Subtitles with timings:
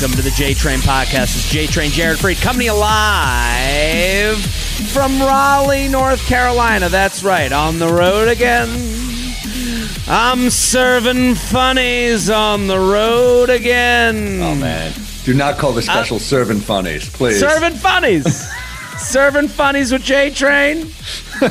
[0.00, 1.36] welcome to the J Train podcast.
[1.36, 4.42] It's J Train Jared Freid coming to you live
[4.92, 6.88] from Raleigh, North Carolina.
[6.88, 8.68] That's right, on the road again.
[10.08, 14.40] I'm serving funnies on the road again.
[14.40, 17.38] Oh man, do not call the uh, special serving funnies, please.
[17.38, 18.50] Serving funnies.
[18.96, 20.86] serving funnies with J Train.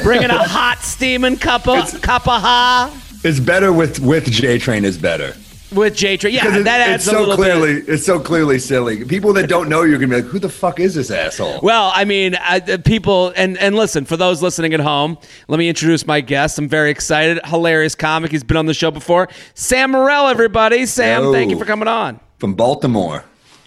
[0.02, 4.86] Bringing a hot steaming cup of cup of ha It's better with with J Train
[4.86, 5.36] is better.
[5.72, 6.34] With J Train.
[6.34, 7.90] Yeah, it- that adds it's a so little clearly bit.
[7.90, 9.06] it's so clearly silly.
[9.06, 11.60] People that don't know you're gonna be like, who the fuck is this asshole?
[11.62, 15.70] Well, I mean, I, people, and and listen, for those listening at home, let me
[15.70, 16.58] introduce my guest.
[16.58, 17.40] I'm very excited.
[17.46, 18.32] Hilarious comic.
[18.32, 19.30] He's been on the show before.
[19.54, 20.86] Sam Morril, everybody.
[20.88, 22.20] Sam, thank you for coming on.
[22.40, 23.24] From Baltimore.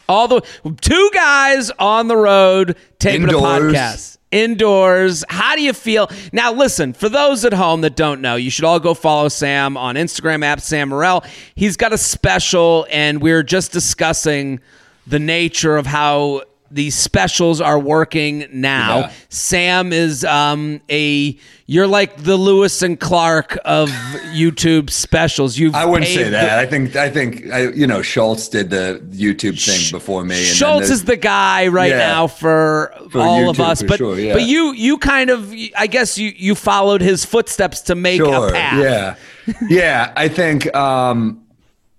[0.09, 0.41] All the
[0.81, 3.43] two guys on the road taping Indoors.
[3.43, 4.19] a podcast.
[4.33, 5.25] Indoors.
[5.29, 6.11] How do you feel?
[6.33, 9.77] Now, listen, for those at home that don't know, you should all go follow Sam
[9.77, 11.25] on Instagram at Sam Morril.
[11.55, 14.59] He's got a special, and we're just discussing
[15.07, 16.43] the nature of how
[16.73, 18.99] these specials are working now.
[19.01, 19.13] Yeah.
[19.29, 23.89] Sam is um, a you're like the Lewis and Clark of
[24.35, 25.57] YouTube specials.
[25.59, 26.59] You've I wouldn't say paved the- that.
[26.59, 30.37] I think I think I, you know Schulz did the YouTube thing before me.
[30.37, 31.99] and Schulz is the guy right Yeah.
[31.99, 34.33] now for, For all of us, but sure, yeah.
[34.35, 38.49] but you you kind of I guess you you followed his footsteps to make sure.
[38.49, 38.83] a path.
[38.83, 40.13] Yeah, yeah.
[40.17, 40.75] I think.
[40.75, 41.39] um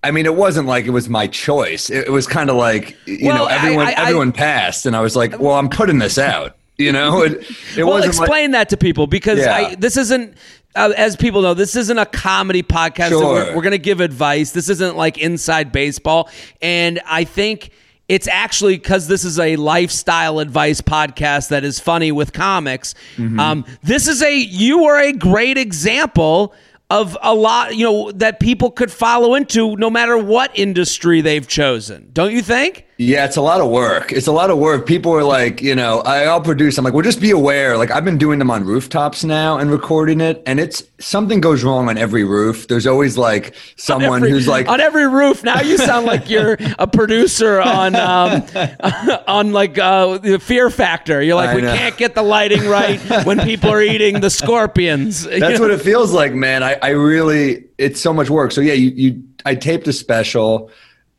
[0.04, 1.90] I mean, it wasn't like it was my choice.
[1.90, 4.96] It, it was kind of like you Well, know everyone I- I- everyone passed, and
[4.96, 6.56] I was like, well, I'm putting this out.
[6.78, 7.44] You know, it,
[7.78, 9.56] it Well, wasn't like- explain that to people because Yeah.
[9.56, 10.36] I, this isn't.
[10.76, 13.09] Uh, as people know, this isn't a comedy podcast.
[13.12, 14.52] that we're we're going to give advice.
[14.53, 16.31] This isn't like inside baseball.
[16.64, 17.70] And I think
[18.09, 22.96] it's actually because this is a lifestyle advice podcast that is funny with comics.
[23.18, 23.40] Mm-hmm.
[23.40, 26.56] Um, this is a you are a great example
[26.90, 31.48] of a lot you know that people could follow into no matter what industry they've
[31.48, 32.10] chosen.
[32.14, 32.86] Don't you think?
[32.98, 34.12] Yeah, it's a lot of work.
[34.12, 34.86] It's a lot of work.
[34.86, 36.78] People are like, you know, I, I'll produce.
[36.78, 37.76] I'm like, well, just be aware.
[37.76, 41.64] Like, I've been doing them on rooftops now and recording it, and it's something goes
[41.64, 42.68] wrong on every roof.
[42.68, 45.44] There's always like someone Every- who's like, on every roof.
[45.44, 48.44] Now you sound like you're a producer on um,
[49.28, 51.22] on like uh, the Fear Factor.
[51.22, 55.24] You're like, we can't get the lighting right when people are eating the scorpions.
[55.44, 56.62] That's what it feels like, man.
[56.62, 58.52] I, I really, it's so much work.
[58.52, 60.70] So yeah, you, you I taped a special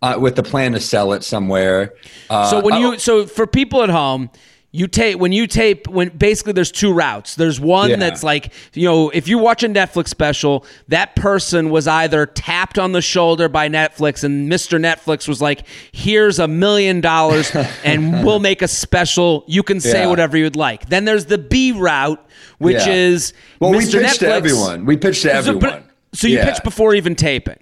[0.05, 1.95] uh, with the plan to sell it somewhere.
[2.29, 4.31] Uh, So when you so for people at home,
[4.71, 7.37] you tape when you tape when basically there's two routes.
[7.37, 7.97] There's one Yeah.
[7.97, 12.77] that's like you know if you watch a Netflix special, that person was either tapped
[12.79, 14.79] on the shoulder by Netflix and Mr.
[14.81, 15.61] Netflix was like,
[15.93, 17.51] "Here's a million dollars
[17.85, 19.45] and we'll make a special.
[19.47, 20.09] You can say Yeah.
[20.09, 22.21] whatever you'd like." Then there's the B route,
[22.59, 22.93] which Yeah.
[22.95, 24.03] is well, we Mr.
[24.03, 24.85] pitched to everyone.
[24.87, 25.61] We pitched to So, everyone.
[25.61, 25.85] but-
[26.19, 27.59] so you pitched before even taping.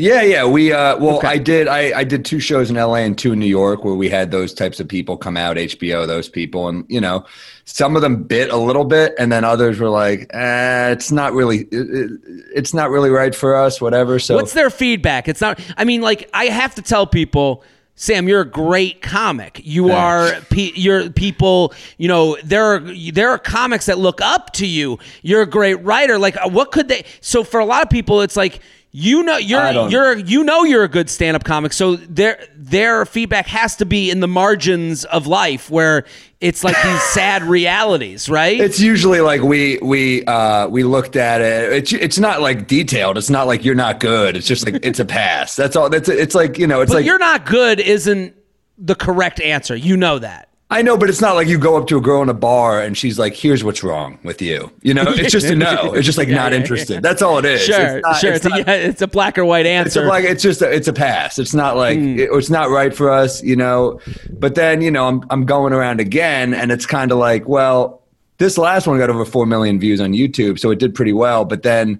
[0.00, 0.46] Yeah, yeah.
[0.46, 1.28] We uh well Okay.
[1.28, 3.94] I did I, I did two shows in LA and two in New York where
[3.94, 7.26] we had those types of people come out, HBO, those people, and you know,
[7.66, 11.34] some of them bit a little bit and then others were like, eh, it's not
[11.34, 12.20] really it, it-
[12.54, 14.18] it's not really right for us, whatever.
[14.18, 15.28] So What's their feedback?
[15.28, 15.60] It's not.
[15.76, 17.62] I mean, like I have to tell people.
[17.96, 19.60] Sam, you're a great comic.
[19.62, 20.32] You are.
[20.48, 21.74] Pe- you're people.
[21.98, 22.78] You know, there are
[23.12, 24.98] there are comics that look up to you.
[25.20, 26.18] You're a great writer.
[26.18, 27.04] Like, uh, what could they?
[27.20, 28.60] So for a lot of people, it's like
[28.92, 31.72] you know you're you're you know you're a good stand up comic.
[31.72, 36.04] So their their feedback has to be in the margins of life where
[36.40, 38.60] it's like these sad realities, right?
[38.60, 41.72] It's usually like we we uh we looked at it.
[41.72, 43.16] It's it's not like detailed.
[43.16, 44.36] It's not like you're not good.
[44.36, 45.54] It's just like it's a pass.
[45.54, 45.88] That's all.
[45.88, 46.80] That's it's like you know.
[46.80, 48.34] It's but like you're not good isn't
[48.76, 49.76] the correct answer.
[49.76, 50.49] You know that.
[50.72, 52.80] I know, but it's not like you go up to a girl in a bar
[52.80, 55.92] and she's like, "Here's what's wrong with you." You know, it's just a no.
[55.94, 56.60] It's just like Yeah, not yeah, yeah.
[56.62, 57.02] interested.
[57.02, 57.62] That's all it is.
[57.62, 58.32] Sure, It's not- sure.
[58.34, 59.86] It's It's, not, a, yeah, it's a black or white answer.
[59.88, 61.38] it's a, like it's just a, it's a pass.
[61.40, 62.18] It's not like Hmm.
[62.20, 63.42] it- it's not right for us.
[63.42, 64.00] You know,
[64.38, 68.02] but then you know I'm I'm going around again, and it's kind of like, well,
[68.38, 71.44] this last one got over four million views on YouTube, so it did pretty well.
[71.44, 71.98] But then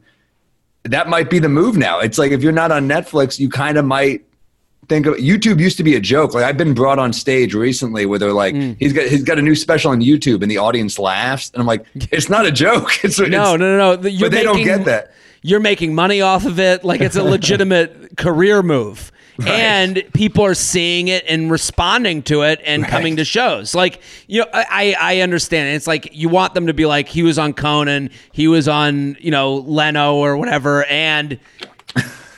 [0.84, 1.99] that might be the move now.
[1.99, 4.25] It's like if you're not on Netflix, you kind of might
[4.90, 6.34] think of YouTube used to be a joke.
[6.34, 8.72] Like I've been brought on stage recently where they're like, Hmm.
[8.78, 11.50] he's got he's got a new special on YouTube and the audience laughs.
[11.54, 12.90] And I'm like, it's not a joke.
[13.02, 14.08] It's, no, it's, no, no, no.
[14.08, 15.12] You're but they don't get that.
[15.42, 16.84] You're making money off of it.
[16.84, 19.10] Like it's a legitimate career move.
[19.46, 23.75] And people are seeing it and responding to it and coming to shows.
[23.75, 25.75] Like, you know, I, I understand.
[25.76, 29.16] It's like you want them to be like, he was on Conan, he was on,
[29.19, 30.84] you know, Leno or whatever.
[30.84, 31.38] And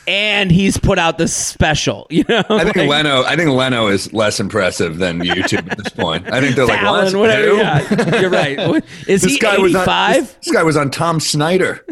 [0.06, 2.06] and he's put out this special.
[2.12, 3.22] You know, I think Like, Leno.
[3.25, 6.31] I think Leno is less impressive than YouTube at this point.
[6.32, 7.54] I think they're like, Fallon, whatever.
[7.56, 8.58] Yeah, you're right.
[9.08, 9.82] Is This he guy was on.
[9.82, 10.14] 85?
[10.16, 11.84] This, this guy was on Tom Snyder.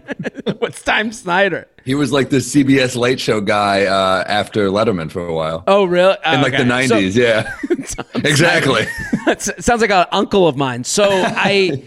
[0.58, 1.66] What's Tom Snyder?
[1.84, 5.64] He was like the CBS Late Show guy uh, after Letterman for a while.
[5.66, 6.16] Oh, really?
[6.24, 6.86] Oh, in like the okay.
[6.86, 7.54] So- '90s, yeah,
[8.24, 8.86] exactly.
[9.60, 10.84] Sounds like an uncle of mine.
[10.84, 11.82] So I,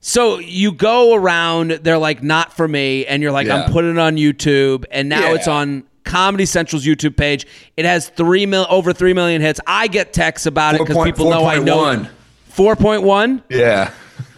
[0.00, 1.70] so you go around.
[1.82, 3.62] They're like, not for me, and you're like, Yeah.
[3.64, 5.34] I'm putting it on YouTube, and now Yeah.
[5.34, 7.46] it's on Comedy Central's YouTube page.
[7.76, 9.60] It has three mil over three million hits.
[9.66, 11.04] I get texts about it because 4.1.
[11.04, 11.76] people know I know.
[11.78, 12.08] 4.1.
[12.48, 13.42] Four point one.
[13.50, 13.92] Yeah,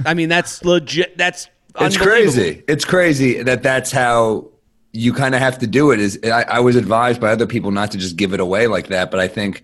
[0.04, 1.16] I mean, that's legit.
[1.16, 1.48] That's
[1.80, 2.62] it's crazy.
[2.68, 4.48] It's crazy that that's how
[4.92, 6.00] you kind of have to do it.
[6.00, 8.88] Is I, I was advised by other people not to just give it away like
[8.88, 9.62] that, but I think.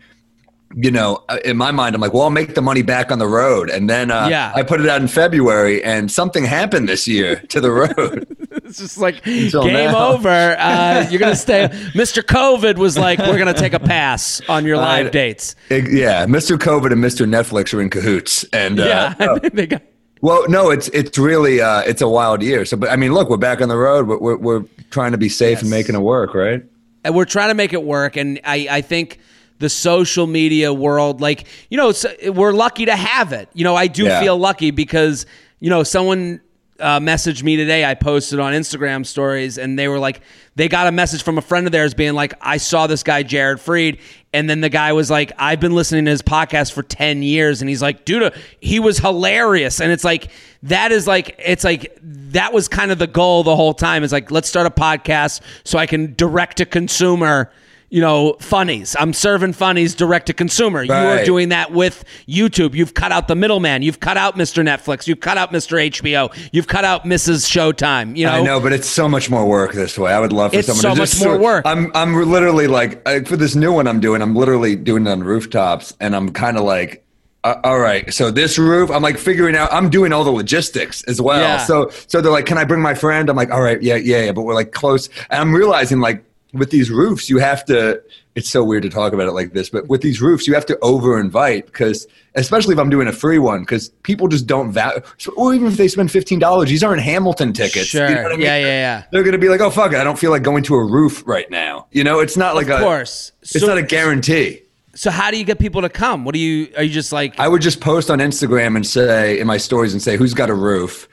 [0.74, 3.18] You know, uh, in my mind, I'm like, well, I'll make the money back on
[3.18, 3.70] the road.
[3.70, 4.52] And then uh, Yeah.
[4.54, 8.26] I put it out in February, and something happened this year to the road.
[8.66, 10.08] It's just like Until game now.
[10.14, 10.28] over.
[10.58, 11.68] Uh, you're gonna stay.
[11.94, 12.20] Mr.
[12.20, 15.54] COVID was like, we're gonna take a pass on your live I- dates.
[15.70, 16.56] It- yeah, Mr.
[16.58, 17.28] COVID and Mr.
[17.28, 18.42] Netflix are in cahoots.
[18.52, 19.82] And uh, Yeah, they got.
[20.20, 22.64] Well, no, it's it's really uh, it's a wild year.
[22.64, 24.08] So, but I mean, look, we're back on the road.
[24.08, 26.64] We're we're, we're trying to be safe and making it work, right?
[27.04, 29.20] and we're trying to make it work and i, I think
[29.58, 31.20] the social media world.
[31.20, 31.92] Like you know
[32.32, 33.48] we're lucky to have it.
[33.54, 34.20] You know i do Yeah.
[34.20, 35.26] feel lucky because
[35.60, 36.40] you know someone
[36.78, 37.86] uh, messaged me today.
[37.86, 40.20] I posted on instagram stories and they were like
[40.56, 43.22] they got a message from a friend of theirs being like i saw this guy
[43.22, 43.98] jared freid.
[44.34, 47.62] And then the guy was like i've been listening to his podcast for 10 years.
[47.62, 48.30] And he's like dude uh,
[48.60, 49.80] he was hilarious.
[49.80, 50.30] And it's like
[50.64, 54.04] that is like it's like that was kind of the goal the whole time.
[54.04, 57.50] It's like let's start a podcast so i can direct to consumer
[57.96, 62.74] you know funnies i'm serving funnies direct to consumer you are doing that with youtube
[62.74, 66.30] you've cut out the middleman you've cut out mr netflix you've cut out mr hbo
[66.52, 69.72] you've cut out mrs showtime you know I know, but it's so much more work
[69.72, 70.12] this way.
[70.12, 71.64] I would love for It's someone so to much just more work.
[71.66, 74.20] I'm I'm literally like uh, for this new one I'm doing.
[74.20, 77.02] I'm literally doing it on rooftops, and I'm kind of like.
[77.44, 79.72] Uh, all right, so this roof, I'm like figuring out.
[79.72, 81.40] I'm doing all the logistics as well.
[81.40, 81.58] Yeah.
[81.58, 84.24] So, so they're like, "Can I bring my friend?" I'm like, "All right, yeah, yeah,
[84.24, 86.24] yeah." But we're like close, and I'm realizing like
[86.58, 88.02] with these roofs, you have to.
[88.34, 90.66] It's so weird to talk about it like this, but with these roofs, you have
[90.66, 94.70] to over invite because, especially if I'm doing a free one, because people just don't
[94.72, 95.00] value.
[95.38, 97.86] Or even if they spend fifteen dollars, these aren't Hamilton tickets.
[97.86, 98.08] Sure.
[98.08, 98.40] You know I mean?
[98.42, 99.02] Yeah, yeah, yeah.
[99.10, 101.22] They're gonna be like, "Oh fuck it, I don't feel like going to a roof
[101.26, 102.82] right now." You know, it's not like of a.
[102.82, 104.60] course It's so, not a guarantee.
[104.94, 107.38] so how do you get people to come what do you are you just like
[107.38, 110.50] I would just post on Instagram and say in my stories and say who's got
[110.50, 111.08] a roof,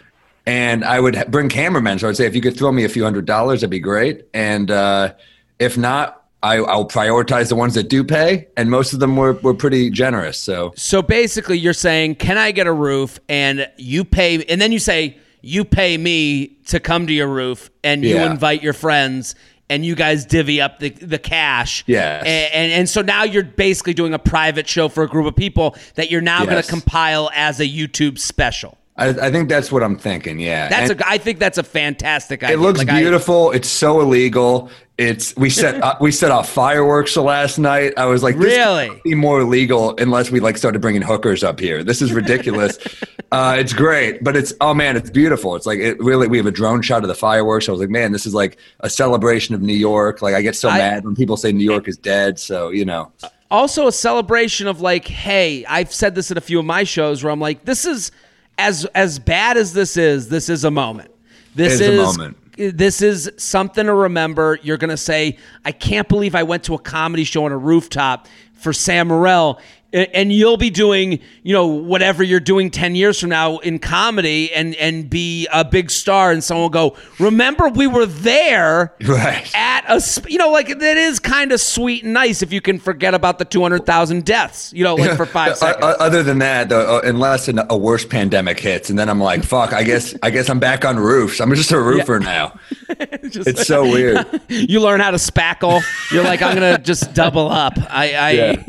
[0.46, 2.00] and I would bring cameramen.
[2.00, 4.26] So I'd say if you could throw me a few hundred dollars, that'd be great.
[4.34, 5.14] And uh,
[5.60, 9.34] if not, I, I'll prioritize the ones that do pay, and most of them were
[9.34, 10.38] were pretty generous.
[10.38, 14.72] So So basically, you're saying, "Can I get a roof?" And you pay, and then
[14.74, 18.30] you say, "You pay me to come to your roof," and you Yeah.
[18.30, 19.36] invite your friends,
[19.70, 21.86] and you guys divvy up the the cash.
[21.88, 22.24] Yes.
[22.26, 25.38] And, and and so now you're basically doing a private show for a group of
[25.38, 28.78] people that you're now going to compile as a YouTube special.
[28.96, 30.40] I, I think that's what I'm thinking.
[30.40, 31.10] Yeah, That's And- a.
[31.10, 32.58] I think that's a fantastic idea.
[32.58, 33.50] It looks Like, I- beautiful.
[33.52, 34.70] it's so illegal.
[35.00, 37.94] It's we set uh, we set off fireworks last night.
[37.98, 39.02] I was like, this Really?
[39.04, 41.84] be more legal unless we like started bringing hookers up here.
[41.84, 42.78] This is ridiculous.
[43.32, 45.56] uh, it's great, but it's oh man, it's beautiful.
[45.56, 46.28] It's like it really.
[46.28, 47.68] We have a drone shot of the fireworks.
[47.68, 50.22] I was like, man, this is like a celebration of New York.
[50.22, 52.38] Like I get so I- mad when people say New York is dead.
[52.38, 53.12] So you know,
[53.50, 57.24] also a celebration of like, hey, I've said this in a few of my shows
[57.24, 58.12] where I'm like, this is
[58.60, 61.10] as as bad as this is, this is a moment.
[61.56, 62.38] This is a is moment.
[62.58, 64.60] This is something to remember.
[64.62, 68.28] You're gonna say, I can't believe I went to a comedy show on a rooftop
[68.54, 69.60] for Sam Morril.
[69.94, 74.52] And you'll be doing, you know, whatever you're doing ten years from now in comedy,
[74.52, 79.52] and and be a big star, and someone will go, "Remember, we were there." right?
[79.56, 82.60] at a sp- you know like that is kind of sweet and nice if you
[82.62, 86.40] can forget about the 200,000 deaths you know like for 5 Uh, seconds Other than
[86.40, 90.32] that, though, unless a worse pandemic hits, and then I'm like, "Fuck!" I guess I
[90.32, 91.40] guess I'm back on roofs.
[91.40, 92.58] I'm just a roofer now.
[93.30, 94.26] Just- It's so weird.
[94.50, 95.82] you learn how to spackle
[96.12, 98.66] you're like I'm going to just double up I I Yeah.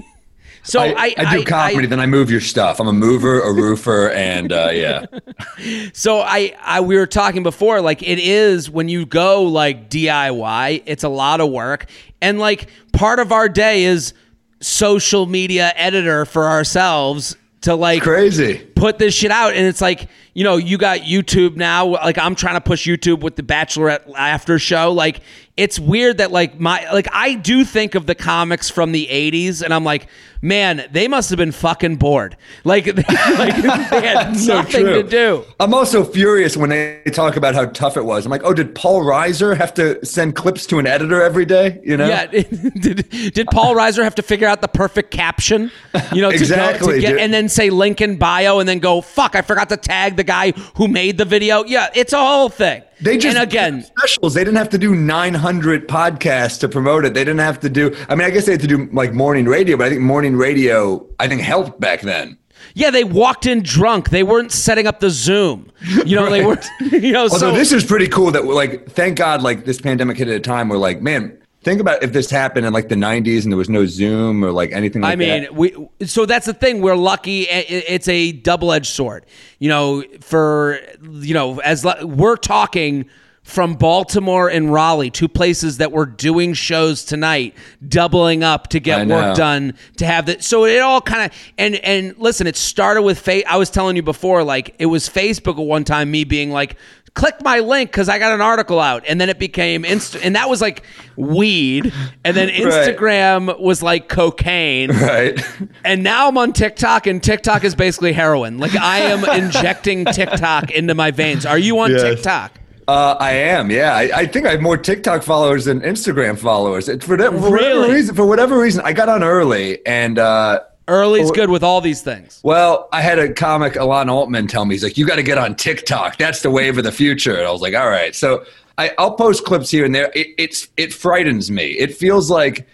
[0.65, 2.81] So I, I I, do comedy, then I move your stuff.
[2.81, 5.07] I'm a mover, a roofer, and uh, yeah,
[5.93, 10.83] So I, I we were talking before like it is when you go like DIY
[10.87, 11.87] it's a lot of work
[12.21, 14.15] and like part of our day is
[14.61, 18.59] social media editor for ourselves to like crazy.
[18.75, 22.35] put this shit out and it's like you know you got youtube now like i'm
[22.35, 25.21] trying to push youtube with the bachelorette after show like
[25.57, 29.63] it's weird that like my like I do think of the comics from the 80s
[29.63, 30.09] and I'm like,
[30.43, 32.37] man, they must have been fucking bored.
[32.65, 32.93] Like, they,
[33.39, 35.03] like they had So nothing true.
[35.03, 35.45] to do.
[35.61, 38.27] I'm also furious when they talk about how tough it was.
[38.27, 41.81] I'm like, oh, did Paul Reiser have to send clips to an editor every day?
[41.85, 42.09] You know?
[42.09, 45.71] Yeah, did, did Paul Reiser have to figure out the perfect caption?
[46.13, 47.21] You know, to, go, Exactly, to get dude.
[47.21, 49.37] and then say link in bio and then go fuck.
[49.37, 51.65] I forgot to tag the guy who made the video.
[51.65, 52.83] Yeah, it's a whole thing.
[53.01, 54.35] They just and again, specials.
[54.35, 57.15] They didn't have to do 900 podcasts to promote it.
[57.15, 57.95] They didn't have to do.
[58.09, 60.37] I mean, I guess they had to do like morning radio, but I think morning
[60.37, 62.39] radio, I think helped back then.
[62.75, 64.11] yeah, they walked in drunk.
[64.11, 65.71] They weren't setting up the Zoom.
[66.07, 66.59] You know, they were.
[66.93, 70.17] You know, Although so this is pretty cool that like, thank God, like this pandemic
[70.17, 72.95] hit at a time where like, man, think about if this happened in like the
[72.95, 75.25] 90s and there was no Zoom or like anything like that.
[75.25, 75.55] I mean, that.
[75.55, 76.81] we so that's the thing.
[76.83, 77.43] We're lucky.
[77.43, 79.27] It's a double-edged sword.
[79.59, 83.09] You know, for you know, as we're talking
[83.45, 87.55] from Baltimore and Raleigh, two places that were doing shows tonight,
[87.87, 90.43] doubling up to get work done to have that.
[90.43, 93.97] So it all kind of and and listen, it started with fa- I was telling
[93.97, 96.77] you before, like it was Facebook at one time, me being like.
[97.15, 100.35] Click my link because I got an article out, and then it became Insta, and
[100.35, 100.83] that was like
[101.17, 101.93] weed,
[102.25, 105.41] and then Instagram was like cocaine, Right.
[105.85, 108.59] and now I'm on TikTok, and TikTok is basically heroin.
[108.59, 111.47] Like I am injecting TikTok into my veins.
[111.47, 112.03] Are you on Yes.
[112.03, 112.59] TikTok?
[112.89, 113.95] Uh, I am, yeah.
[113.95, 116.89] I, I think I have more TikTok followers than Instagram followers.
[116.89, 120.61] It, for, that, for whatever reason, for whatever reason, I got on early, and uh,
[120.87, 122.41] Early's oh, good with all these things.
[122.43, 125.39] well, I had a comic, Alon Altman, tell me he's like, "You got to get
[125.39, 126.19] on TikTok.
[126.19, 128.45] That's the wave of the future." And I was like, "All right." So
[128.77, 130.11] I, I'll post clips here and there.
[130.15, 131.73] It, it's it frightens me.
[131.73, 132.67] It feels like.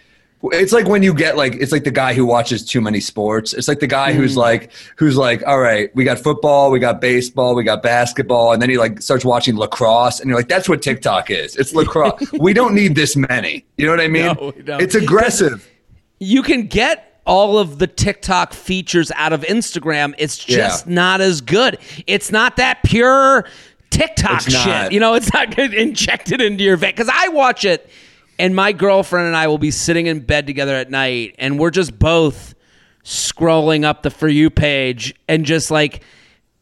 [0.45, 3.53] It's like when you get like it's like the guy who watches too many sports.
[3.53, 4.39] It's like the guy who's hmm.
[4.39, 8.59] like who's like, all right, we got football, we got baseball, we got basketball, and
[8.59, 11.55] then he like starts watching lacrosse, and you're like, that's what TikTok is.
[11.57, 12.31] It's lacrosse.
[12.39, 13.67] we don't need this many.
[13.77, 14.35] You know what I mean?
[14.35, 14.81] No, we don't.
[14.81, 15.69] It's aggressive.
[16.17, 20.13] You can get all of the TikTok features out of Instagram.
[20.17, 20.93] It's just Yeah.
[20.93, 21.77] not as good.
[22.07, 23.45] It's not that pure
[23.91, 24.65] TikTok It's shit.
[24.65, 24.91] not.
[24.91, 26.91] You know, it's not injected into your vein.
[26.91, 27.89] Because I watch it,
[28.39, 31.69] and my girlfriend and I will be sitting in bed together at night, and we're
[31.71, 32.55] just both
[33.03, 36.01] scrolling up the for you page, and just like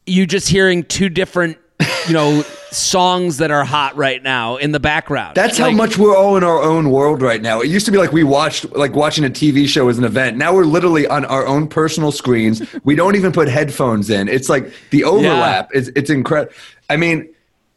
[0.06, 1.58] you just hearing two different,
[2.08, 5.36] you know, songs that are hot right now in the background.
[5.36, 7.62] That's how much we're all in our own world right now.
[7.62, 10.38] It used to be like we watched like watching a TV show as an event.
[10.38, 12.62] Now we're literally on our own personal screens.
[12.84, 14.28] we don't even put headphones in.
[14.28, 15.74] It's like the overlap.
[15.74, 16.54] is—it's incredible.
[16.90, 17.34] I mean,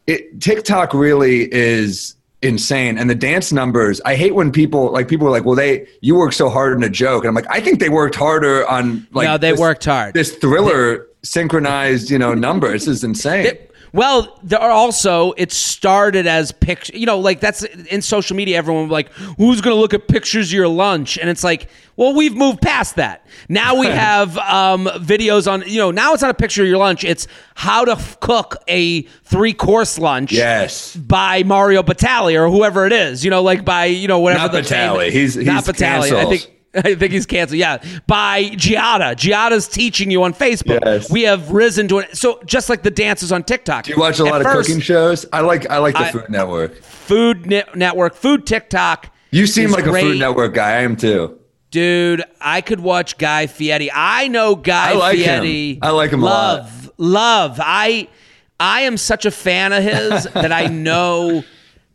[0.07, 4.01] it, TikTok really is insane, and the dance numbers.
[4.05, 6.83] I hate when people like people are like, "Well, they you work so hard on
[6.83, 9.59] a joke," and I'm like, I think they worked harder on like No, they this-
[9.59, 10.13] worked hard.
[10.13, 12.71] This thriller synchronized, you know, number.
[12.71, 13.45] This is insane.
[13.47, 16.97] It- well, there are also it started as picture.
[16.97, 18.57] You know, like that's in social media.
[18.57, 21.17] Everyone like, who's going to look at pictures of your lunch?
[21.19, 23.25] And it's like, well, we've moved past that.
[23.49, 25.63] Now we have um, videos on.
[25.67, 27.03] You know, now it's not a picture of your lunch.
[27.03, 30.31] It's how to f- cook a three course lunch.
[30.31, 30.95] yes.
[30.95, 34.51] By Mario Batali or whoever it is, you know, like by you know whatever Not
[34.53, 35.11] the Batali.
[35.11, 36.11] He's- not he's Batali.
[36.13, 36.49] I think
[36.85, 37.59] I think he's canceled.
[37.59, 39.15] Yeah, by Giada.
[39.15, 40.79] Giada's teaching you on Facebook.
[40.83, 41.11] Yes.
[41.11, 42.17] We have risen to it.
[42.17, 43.83] So just like the dances on TikTok.
[43.85, 45.25] Do you watch a At lot of first, cooking shows?
[45.31, 46.81] I like I like the I- Food Network.
[46.81, 49.09] Food Ne- Network, Food TikTok.
[49.31, 50.03] You seem like a great.
[50.03, 50.71] Food Network guy.
[50.77, 51.39] I am too.
[51.71, 53.89] Dude, I could watch Guy Fieri.
[53.91, 55.41] I know Guy I like him.
[55.43, 55.79] Fieri.
[55.81, 56.55] I like him a lot.
[56.59, 57.59] love, Love.
[57.63, 58.07] I
[58.59, 61.43] I am such a fan of his that I know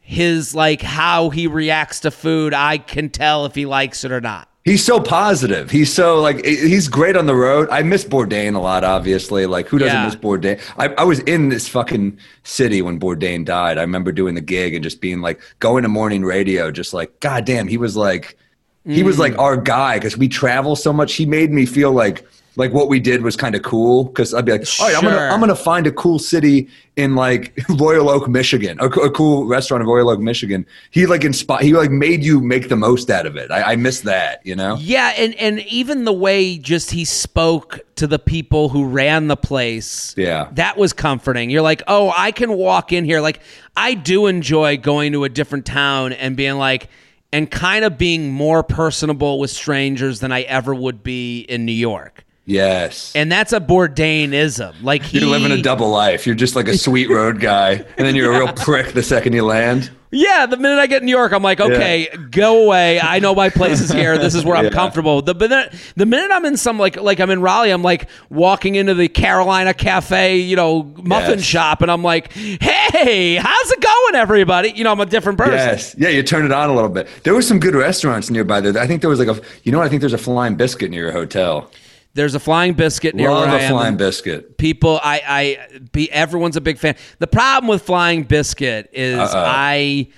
[0.01, 2.55] his like how he reacts to food.
[2.55, 4.49] I can tell if he likes it or not.
[4.69, 5.71] He's so positive.
[5.71, 7.69] He's so like he's great on the road.
[7.71, 9.47] I miss Bourdain a lot, obviously.
[9.47, 10.05] Like who doesn't Yeah.
[10.05, 10.61] miss Bourdain?
[10.77, 13.79] I, I was in this fucking city when Bourdain died.
[13.79, 17.19] I remember doing the gig and just being like going to morning radio, just like
[17.21, 18.37] God damn, he was like
[18.85, 19.21] he was Mm.
[19.21, 21.15] like our guy because we travel so much.
[21.15, 22.27] He made me feel like
[22.59, 25.05] like what we did was kind of cool because I'd be like, all right, I'm
[25.05, 29.47] gonna I'm gonna find a cool city in like Royal Oak, Michigan, a, a cool
[29.47, 30.67] restaurant in Royal Oak, Michigan.
[30.91, 31.63] He like inspired.
[31.63, 33.53] He like made you make the most out of it.
[33.53, 34.45] I, I miss that.
[34.45, 34.77] You know.
[34.81, 39.37] Yeah, and and even the way just he spoke to the people who ran the
[39.37, 40.15] place.
[40.17, 40.49] Yeah.
[40.53, 41.51] That was comforting.
[41.51, 43.41] You're like, "Oh, I can walk in here." Like
[43.77, 46.89] I do enjoy going to a different town and being like
[47.33, 51.73] and kind of being more personable with strangers than I ever would be in New
[51.73, 52.25] York.
[52.49, 53.13] Yes.
[53.15, 54.83] And that's a Bourdainism.
[54.83, 56.27] Like he, You're living a double life.
[56.27, 59.35] You're just like a sweet road guy, and then you're a real prick the second
[59.35, 59.91] you land.
[60.11, 62.99] Yeah, the minute I get in New York, I'm like, okay, go away.
[62.99, 64.17] I know my place is here.
[64.17, 64.71] This is where I'm Yeah.
[64.71, 65.21] comfortable.
[65.21, 68.77] The minute the minute I'm in some like like I'm in Raleigh, I'm like walking
[68.77, 71.43] into the Carolina Cafe, you know, muffin Yes.
[71.43, 74.71] shop, and I'm like, hey, how's it going, everybody?
[74.71, 75.53] You know, I'm a different person.
[75.53, 75.95] Yes.
[75.99, 77.09] Yeah, you turn it on a little bit.
[77.25, 78.81] There were some good restaurants nearby there.
[78.83, 79.83] I think there was like a, you know.
[79.83, 81.71] I think there's a flying biscuit near your hotel.
[82.19, 83.71] There's a flying biscuit near Love where I am.
[83.71, 84.59] flying biscuit.
[84.59, 89.45] people i i be everyone's a big fan the problem with flying biscuit is Uh-oh.
[89.47, 90.09] i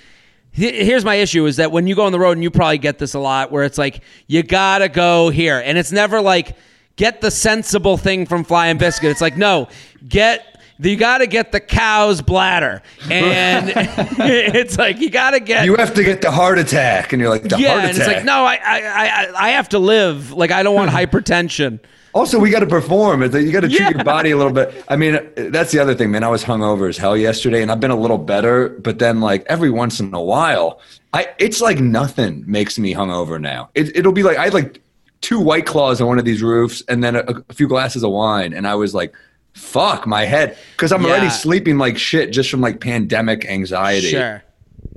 [0.52, 2.98] here's my issue is that when you go on the road and you probably get
[2.98, 6.56] this a lot where it's like you gotta go here and it's never like
[6.96, 9.68] get the sensible thing from flying biscuit it's like no
[10.08, 10.49] get
[10.82, 15.76] you got to get the cow's bladder, and it's like you got to get You
[15.76, 18.24] have to get the heart attack, and you're like the yeah, heart and it's like
[18.24, 20.32] no, I, I I I have to live.
[20.32, 20.90] Like I don't want
[21.24, 21.80] hypertension.
[22.12, 23.22] Also, we got to perform.
[23.22, 23.90] You got to treat Yeah.
[23.90, 24.84] your body a little bit.
[24.88, 26.24] I mean, that's the other thing, man.
[26.24, 28.70] I was hungover as hell yesterday, and I've been a little better.
[28.70, 30.80] But then, like every once in a while,
[31.12, 33.70] I it's like nothing makes me hungover now.
[33.74, 34.80] It, it'll be like I had like
[35.20, 38.10] two white claws on one of these roofs, and then a, a few glasses of
[38.10, 39.14] wine, and I was like,
[39.54, 41.10] "Fuck my head," because I'm Yeah.
[41.10, 44.10] already sleeping like shit just from like pandemic anxiety.
[44.10, 44.42] Sure.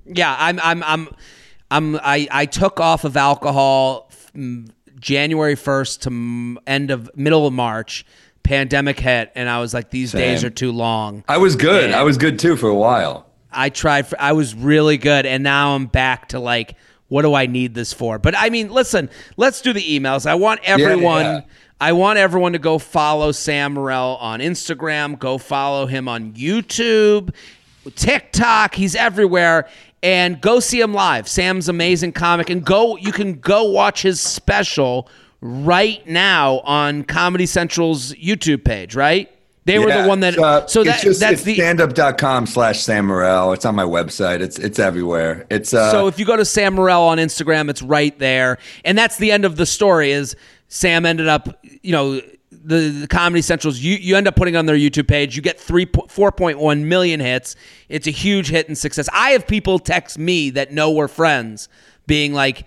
[0.05, 1.09] Yeah, I'm I'm I'm
[1.71, 4.69] I'm I I took off of alcohol mm,
[4.99, 8.05] January 1st to end of middle of March.
[8.43, 11.23] Pandemic hit and I was like these days are too long.
[11.29, 11.91] I was good.
[11.91, 11.99] Yeah.
[12.01, 13.25] I was good too for a while.
[13.53, 16.75] I tried for, I was really good and now I'm back to like
[17.07, 18.19] what do I need this for?
[18.19, 20.25] But I mean, listen, let's do the emails.
[20.25, 21.41] I want everyone yeah.
[21.83, 27.35] I want everyone to go follow Sam Morril on Instagram, go follow him on YouTube,
[27.95, 29.67] TikTok, he's everywhere
[30.01, 31.27] and go see him live.
[31.27, 35.09] Sam's amazing comic and go you can go watch his special
[35.41, 39.29] right now on Comedy Central's YouTube page, right?
[39.65, 43.07] They were the one that uh, so it's that just, that's the standup.com slash Sam
[43.07, 43.53] Morril.
[43.53, 44.39] It's on my website.
[44.39, 45.45] It's it's everywhere.
[45.49, 48.97] It's uh so if you go to Sam Morril on Instagram, it's right there, and
[48.97, 50.11] that's the end of the story.
[50.11, 50.37] Is
[50.73, 54.65] Sam ended up, you know, the, the Comedy Central's you you end up putting on
[54.65, 55.35] their YouTube page.
[55.35, 57.55] You get three four point one million hits.
[57.89, 59.07] It's a huge hit and success.
[59.13, 61.69] I have people text me that know we're friends,
[62.07, 62.65] being like.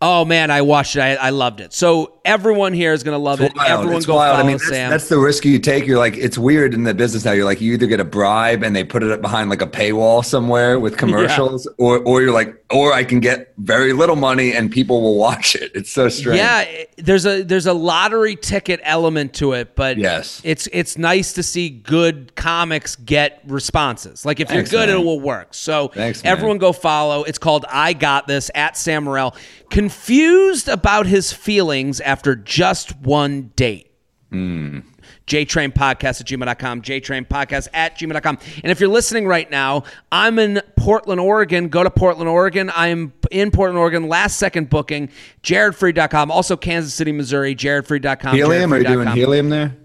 [0.00, 1.00] Oh man, I watched it.
[1.00, 1.72] I, I loved it.
[1.72, 3.52] So everyone here is gonna love it.
[3.56, 3.68] wild.
[3.68, 4.36] Everyone It's go wild.
[4.36, 4.90] follow I mean, that's, Sam.
[4.90, 5.88] that's the risk you take.
[5.88, 7.32] You're like, it's weird in the business now.
[7.32, 9.66] You're like, you either get a bribe and they put it up behind like a
[9.66, 14.52] paywall somewhere with commercials, or or you're like, or I can get very little money
[14.52, 15.72] and people will watch it.
[15.74, 16.36] It's so strange.
[16.38, 16.66] Yeah,
[16.98, 20.42] there's a there's a lottery ticket element to it, but Yes.
[20.44, 24.26] it's it's nice to see good comics get responses.
[24.26, 25.00] Like if Thanks, you're good, man.
[25.00, 25.54] it will work.
[25.54, 27.24] So Thanks, everyone go follow.
[27.24, 29.34] It's called I Got This at Sam Morril.
[29.70, 33.86] Confused about his feelings after just one date.
[34.30, 34.82] JTrain
[35.28, 38.38] Podcast at gmail.com, JTrain Podcast at gmail.com.
[38.62, 41.68] And if you're listening right now, I'm in Portland, Oregon.
[41.68, 42.70] Go to Portland, Oregon.
[42.74, 44.08] I'm in Portland, Oregon.
[44.08, 45.10] Last second booking,
[45.42, 46.30] jaredfreid.com.
[46.30, 48.34] Also Kansas City, Missouri, jaredfreid.com.
[48.34, 48.72] Helium?
[48.72, 49.76] Are you doing helium there?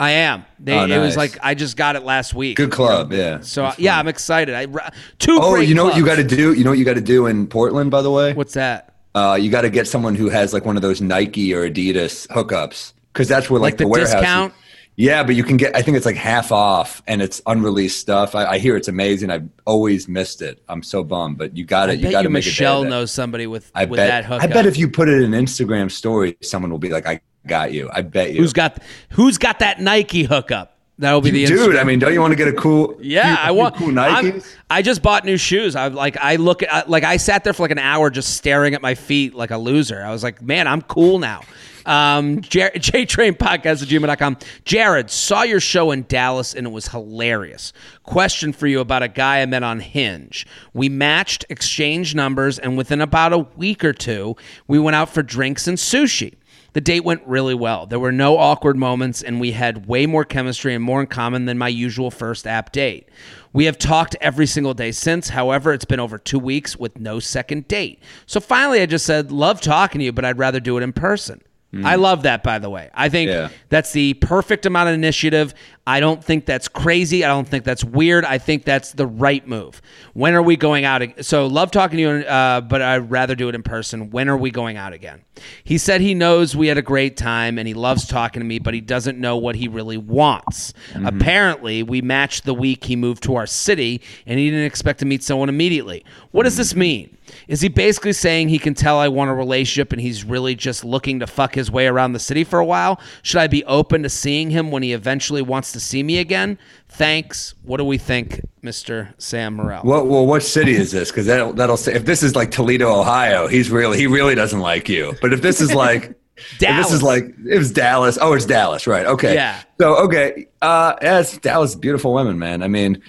[0.00, 0.44] I am.
[0.58, 2.56] They, Oh, It was like, I just got it last week.
[2.56, 3.12] Good club.
[3.12, 3.40] Yeah.
[3.40, 4.54] So, yeah, I'm excited.
[4.54, 6.52] I, two Oh, you know what you got to do?
[6.54, 8.32] You know what you got to do in Portland, by the way?
[8.32, 8.96] What's that?
[9.14, 12.26] Uh, you got to get someone who has like one of those Nike or Adidas
[12.28, 14.12] hookups because that's where like, Like the warehouse.
[14.12, 14.54] discount?
[14.96, 15.74] Yeah, but you can get.
[15.74, 18.34] I think it's like half off, and it's unreleased stuff.
[18.34, 19.30] I, I hear it's amazing.
[19.30, 20.62] I've always missed it.
[20.68, 21.98] I'm so bummed, but you got it.
[21.98, 24.08] You got to make Michelle knows somebody with, I with bet.
[24.08, 24.50] that hookup.
[24.50, 27.72] I bet if you put it in Instagram story, someone will be like, "I got
[27.72, 28.40] you." I bet you.
[28.40, 28.78] Who's got
[29.10, 30.71] who's got that Nike hookup?
[31.02, 31.58] That'll be the dude?
[31.58, 31.80] Instagram.
[31.80, 32.96] I mean, don't you want to get a cool?
[33.00, 35.74] Yeah, few- I want cool I'm- I just bought new shoes.
[35.76, 38.72] I like I look at like I sat there for like an hour just staring
[38.74, 40.02] at my feet like a loser.
[40.02, 41.40] I was like, man, I'm cool now.
[41.84, 44.36] Um, J- JTrain Podcast at gmail.com.
[44.64, 47.72] Jared, saw your show in Dallas and it was hilarious.
[48.04, 50.46] Question for you about a guy I met on Hinge.
[50.72, 54.36] We matched, exchanged numbers, and within about a week or two,
[54.68, 56.34] we went out for drinks and sushi.
[56.72, 57.86] The date went really well.
[57.86, 61.44] There were no awkward moments, and we had way more chemistry and more in common
[61.44, 63.08] than my usual first app date.
[63.52, 65.28] We have talked every single day since.
[65.28, 68.00] However, it's been over two weeks with no second date.
[68.26, 70.92] So finally, I just said, Love talking to you, but I'd rather do it in
[70.94, 71.42] person.
[71.72, 71.86] Mm-hmm.
[71.86, 72.90] I love that, by the way.
[72.92, 73.48] I think Yeah.
[73.70, 75.54] that's the perfect amount of initiative.
[75.86, 77.24] I don't think that's crazy.
[77.24, 78.24] I don't think that's weird.
[78.24, 79.80] I think that's the right move.
[80.12, 81.02] When are we going out?
[81.02, 84.10] ag- So, love talking to you, uh, but I'd rather do it in person.
[84.10, 85.22] When are we going out again?
[85.64, 88.58] He said he knows we had a great time and he loves talking to me,
[88.58, 90.72] but he doesn't know what he really wants.
[90.92, 91.06] Mm-hmm.
[91.06, 95.06] Apparently, we matched the week he moved to our city and he didn't expect to
[95.06, 96.04] meet someone immediately.
[96.30, 96.60] What does mm-hmm.
[96.60, 97.16] this mean?
[97.48, 100.84] Is he basically saying he can tell I want a relationship and he's really just
[100.84, 103.00] looking to fuck his his way around the city for a while.
[103.22, 106.58] Should I be open to seeing him when he eventually wants to see me again?
[106.88, 107.54] Thanks.
[107.62, 109.14] What do we think, Mr.
[109.18, 109.82] Sam Morril?
[109.84, 111.10] What, well, what city is this?
[111.10, 114.60] Because that'll, that'll say if this is like Toledo, Ohio, he's really he really doesn't
[114.60, 115.14] like you.
[115.22, 116.18] But if this is like
[116.58, 116.86] Dallas.
[116.86, 118.18] this is like it was Dallas.
[118.20, 119.06] Oh, it's Dallas, right?
[119.06, 119.34] Okay.
[119.34, 119.60] Yeah.
[119.80, 121.74] So okay, uh, yeah, it's Dallas.
[121.74, 122.62] Beautiful women, man.
[122.62, 123.02] I mean,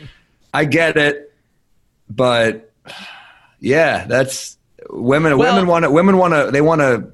[0.54, 1.34] I get it,
[2.10, 2.72] but
[3.60, 4.58] yeah, that's
[4.90, 5.38] women.
[5.38, 5.92] Well- women want to.
[5.92, 6.52] Women want to.
[6.52, 7.12] They want to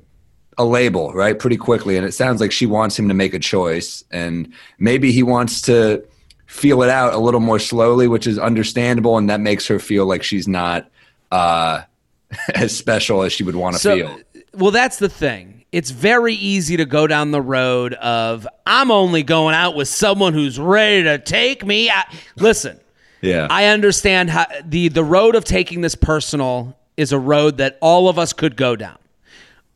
[0.59, 1.39] a label, right?
[1.39, 5.11] Pretty quickly, and it sounds like she wants him to make a choice, and maybe
[5.11, 6.05] he wants to
[6.45, 10.05] feel it out a little more slowly, which is understandable, and that makes her feel
[10.05, 10.87] like she's not
[11.31, 11.81] uh,
[12.53, 14.19] as special as she would want to So, feel.
[14.53, 15.63] well, that's the thing.
[15.71, 20.33] It's very easy to go down the road of I'm only going out with someone
[20.33, 21.89] who's ready to take me.
[21.91, 22.05] out.
[22.37, 22.79] Listen,
[23.21, 23.47] Yeah.
[23.49, 28.09] I understand how the the road of taking this personal is a road that all
[28.09, 28.97] of us could go down.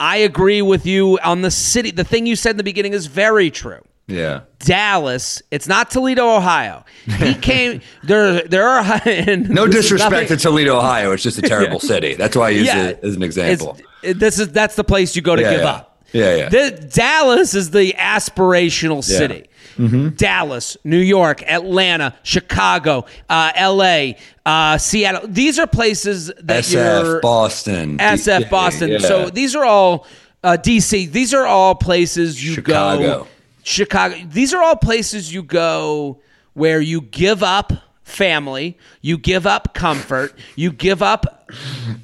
[0.04, 1.92] I agree with you on the city.
[1.92, 3.82] The thing you said in the beginning is very true.
[4.08, 4.42] yeah.
[4.60, 6.84] Dallas, it's not Toledo, Ohio.
[7.06, 8.42] He came there.
[8.44, 8.84] There are
[9.38, 11.12] No disrespect nothing- to Toledo, Ohio.
[11.12, 12.16] It's just a terrible city.
[12.16, 13.78] That's why I use it as an example.
[14.04, 15.72] It's- this is that's the place you go to Yeah, give yeah.
[15.72, 15.90] up.
[16.12, 16.50] Yeah, yeah.
[16.50, 19.48] The, Dallas is the aspirational city.
[19.78, 20.10] Mm-hmm.
[20.10, 25.28] Dallas, New York, Atlanta, Chicago, uh, L.A., uh, Seattle.
[25.28, 27.98] These are places that you're SF, Boston.
[27.98, 28.90] SF, D- Boston.
[28.92, 28.98] yeah.
[29.00, 30.06] So these are all
[30.44, 31.12] uh, DC.
[31.12, 32.62] These are all places you go.
[32.98, 33.28] Chicago.
[33.64, 34.16] Chicago.
[34.30, 36.20] These are all places you go
[36.54, 37.72] where you give up
[38.04, 41.40] family, you give up comfort, you give up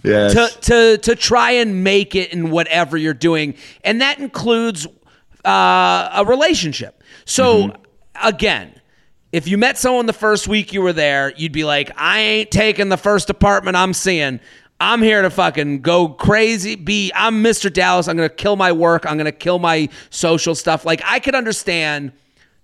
[0.03, 0.33] Yes.
[0.33, 4.85] to to to try and make it in whatever you're doing, and that includes
[5.45, 7.03] uh, a relationship.
[7.25, 7.73] So
[8.21, 8.73] again.
[9.31, 12.49] If you met someone the first week you were there, you'd be like, I ain't
[12.49, 14.39] taking the first apartment I'm seeing.
[14.81, 16.75] I'm here to fucking go crazy.
[16.75, 17.71] Be I'm Mr.
[17.71, 18.07] Dallas.
[18.07, 19.05] I'm gonna kill my work.
[19.05, 20.83] I'm gonna kill my social stuff.
[20.83, 22.11] Like I could understand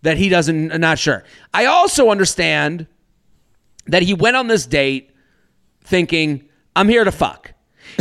[0.01, 1.23] that he doesn't I'm not sure.
[1.53, 2.87] I also understand
[3.87, 5.11] that he went on this date
[5.83, 7.53] thinking, I'm here to fuck.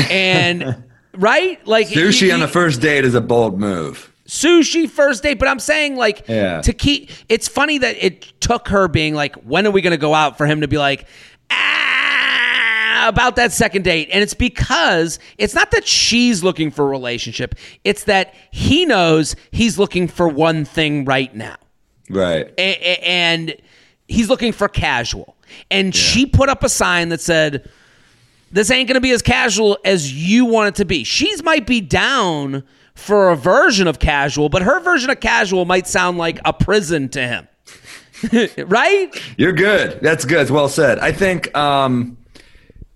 [0.09, 0.85] And
[1.15, 1.67] right?
[1.67, 4.11] Like Sushi he- on the first date is a bold move.
[4.29, 6.61] Sushi first date, but I'm saying like Yeah.
[6.63, 10.15] to keep it's funny that it took her being like, when are we gonna go
[10.15, 11.07] out for him to be like,
[11.51, 14.09] ah, about that second date.
[14.13, 19.37] And it's because it's not that she's looking for a relationship, it's that he knows
[19.51, 21.57] he's looking for one thing right now.
[22.11, 22.53] Right.
[22.59, 23.55] A- and
[24.09, 25.37] he's looking for casual.
[25.71, 27.69] And she put up a sign that said,
[28.51, 31.67] "This ain't going to be as casual as you want it to be." She's might
[31.67, 36.39] be down for a version of casual, but her version of casual might sound like
[36.45, 37.49] a prison to him.
[38.67, 39.11] right?
[39.37, 39.99] You're good.
[40.01, 40.41] That's good.
[40.41, 40.99] It's well said.
[41.01, 42.17] I think um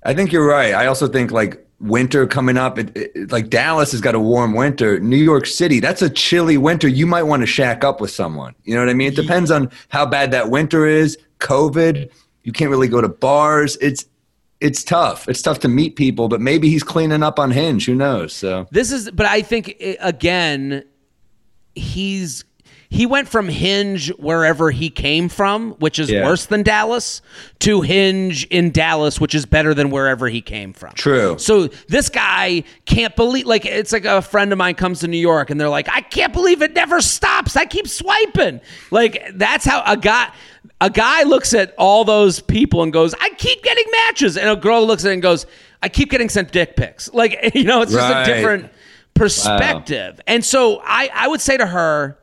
[0.04, 0.72] I think you're right.
[0.74, 4.54] I also think like winter coming up it, it- like Dallas has got a warm
[4.54, 5.00] winter.
[5.00, 6.88] New York City, that's a chilly winter.
[6.88, 8.54] You might want to shack up with someone.
[8.64, 9.08] You know what I mean?
[9.12, 11.18] It depends on how bad that winter is.
[11.40, 12.11] COVID,
[12.44, 13.76] you can't really go to bars.
[13.80, 14.06] It's
[14.61, 15.29] it's tough.
[15.29, 17.87] It's tough to meet people, but maybe he's cleaning up on Hinge.
[17.87, 18.33] Who knows?
[18.33, 20.85] So This is, but I think eh, again,
[21.75, 22.44] he's
[22.90, 26.25] he went from Hinge wherever he came from, which is Yeah.
[26.25, 27.21] worse than Dallas,
[27.59, 30.94] to Hinge in Dallas, which is better than wherever he came from.
[30.94, 31.37] True.
[31.38, 35.18] So this guy can't believe, like, it's like a friend of mine comes to New
[35.18, 37.57] York and they're like, I can't believe it never stops.
[37.57, 38.62] I keep swiping.
[38.90, 40.33] Like, that's how a guy.
[40.81, 44.37] A guy looks at all those people and goes, I keep getting matches.
[44.37, 45.45] And a girl looks at it and goes,
[45.83, 47.11] I keep getting sent dick pics.
[47.12, 48.23] Like, you know, it's just Right.
[48.29, 48.71] a different
[49.14, 50.21] perspective.
[50.27, 52.19] And so I, I would say to her,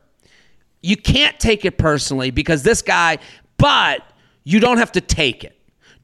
[0.82, 3.18] you can't take it personally because this guy,
[3.58, 4.02] but
[4.44, 5.52] you don't have to take it.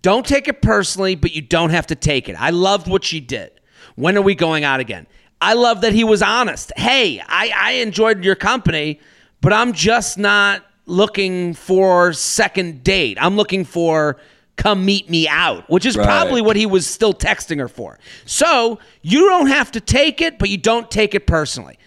[0.03, 2.37] Don't take it personally, but you don't have to take it.
[2.38, 3.53] I loved what she did.
[3.95, 5.07] When are we going out again?
[5.41, 6.73] I love that he was honest.
[6.77, 9.01] Hey, I, I enjoyed your company,
[9.41, 13.18] but I'm just not looking for second date.
[13.20, 14.18] I'm looking for
[14.57, 16.05] come meet me out, which is Right.
[16.07, 17.98] probably what he was still texting her for.
[18.26, 21.78] So you don't have to take it, but you don't take it personally.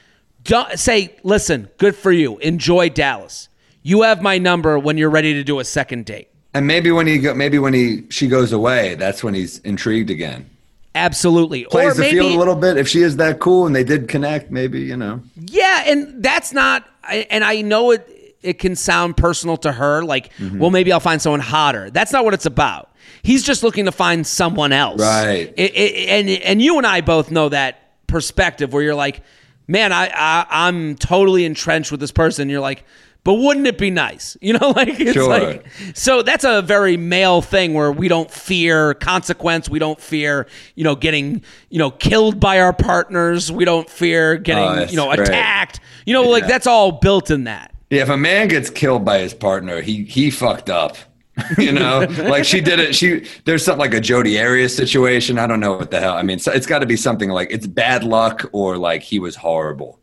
[0.43, 2.37] Don't say, listen, good for you.
[2.39, 3.49] Enjoy Dallas.
[3.83, 6.27] You have my number when you're ready to do a second date.
[6.55, 10.09] and maybe when he go, maybe when he she goes away, that's when he's intrigued
[10.09, 10.49] again.
[10.95, 11.65] Absolutely.
[11.65, 12.77] plays or the maybe, field a little bit.
[12.77, 15.19] If she is that cool and they did connect, maybe you know.
[15.35, 16.85] Yeah, and that's not.
[17.29, 18.09] And I know it.
[18.45, 20.59] It can sound personal to her, like, Mm-hmm.
[20.59, 21.89] well, maybe I'll find someone hotter.
[21.89, 22.91] That's not what it's about.
[23.23, 25.53] He's just looking to find someone else, Right.
[25.57, 29.21] It- it- and and you and I both know that perspective where you're like,
[29.67, 32.49] man, I, I I'm totally entrenched with this person.
[32.49, 32.83] You're like,
[33.23, 34.37] but wouldn't it be nice?
[34.45, 35.27] You know, like it's Sure.
[35.27, 40.45] like so that's a very male thing where we don't fear consequence, we don't fear,
[40.75, 44.97] you know, getting, you know, killed by our partners, we don't fear getting, Oh, you
[44.97, 45.27] know, great.
[45.29, 45.79] attacked.
[46.05, 46.49] You know, like Yeah.
[46.49, 47.71] that's all built in that.
[47.89, 50.97] Yeah, if a man gets killed by his partner, he he fucked up.
[51.57, 52.95] you know, like she did it.
[52.95, 55.37] She there's something like a Jodi Arias situation.
[55.37, 56.15] I don't know what the hell.
[56.15, 59.19] I mean, so it's got to be something like it's bad luck or like he
[59.19, 59.99] was horrible.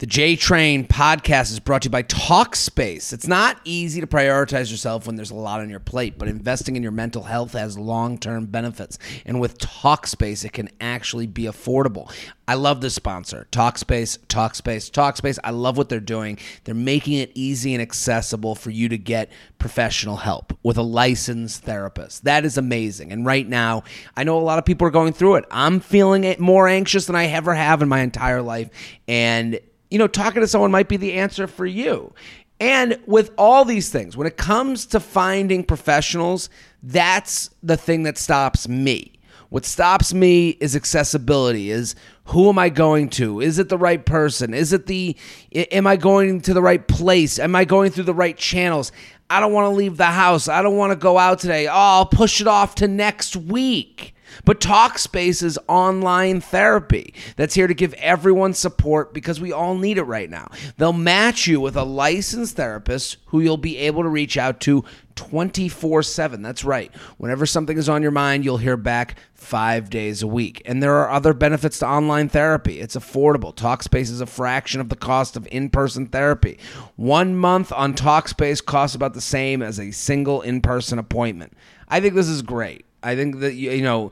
[0.00, 3.12] The J Train podcast is brought to you by Talkspace.
[3.12, 6.74] It's not easy to prioritize yourself when there's a lot on your plate, but investing
[6.74, 8.98] in your mental health has long term benefits.
[9.26, 12.10] And with Talkspace, it can actually be affordable.
[12.48, 15.38] I love this sponsor, Talkspace, Talkspace, Talkspace.
[15.44, 16.38] I love what they're doing.
[16.64, 21.64] They're making it easy and accessible for you to get professional help with a licensed
[21.64, 22.24] therapist.
[22.24, 23.12] That is amazing.
[23.12, 23.84] And right now,
[24.16, 25.44] I know a lot of people are going through it.
[25.50, 28.70] I'm feeling it more anxious than I ever have in my entire life.
[29.06, 29.60] And
[29.90, 32.12] you know, talking to someone might be the answer for you.
[32.60, 36.50] And with all these things, when it comes to finding professionals,
[36.82, 39.12] that's the thing that stops me.
[39.48, 41.70] What stops me is accessibility.
[41.70, 43.40] Is who am I going to?
[43.40, 44.54] Is it the right person?
[44.54, 45.16] Is it the
[45.52, 47.38] am I going to the right place?
[47.38, 48.92] Am I going through the right channels?
[49.28, 50.46] I don't want to leave the house.
[50.46, 51.66] I don't want to go out today.
[51.66, 54.14] Oh, I'll push it off to next week.
[54.44, 59.98] But Talkspace is online therapy that's here to give everyone support because we all need
[59.98, 60.50] it right now.
[60.76, 64.84] They'll match you with a licensed therapist who you'll be able to reach out to
[65.16, 66.40] 24 7.
[66.40, 66.90] That's right.
[67.18, 70.62] Whenever something is on your mind, you'll hear back five days a week.
[70.64, 72.80] And there are other benefits to online therapy.
[72.80, 73.54] It's affordable.
[73.54, 76.58] Talkspace is a fraction of the cost of in person therapy.
[76.96, 81.52] One month on Talkspace costs about the same as a single in person appointment.
[81.88, 82.86] I think this is great.
[83.02, 84.10] I think that you know,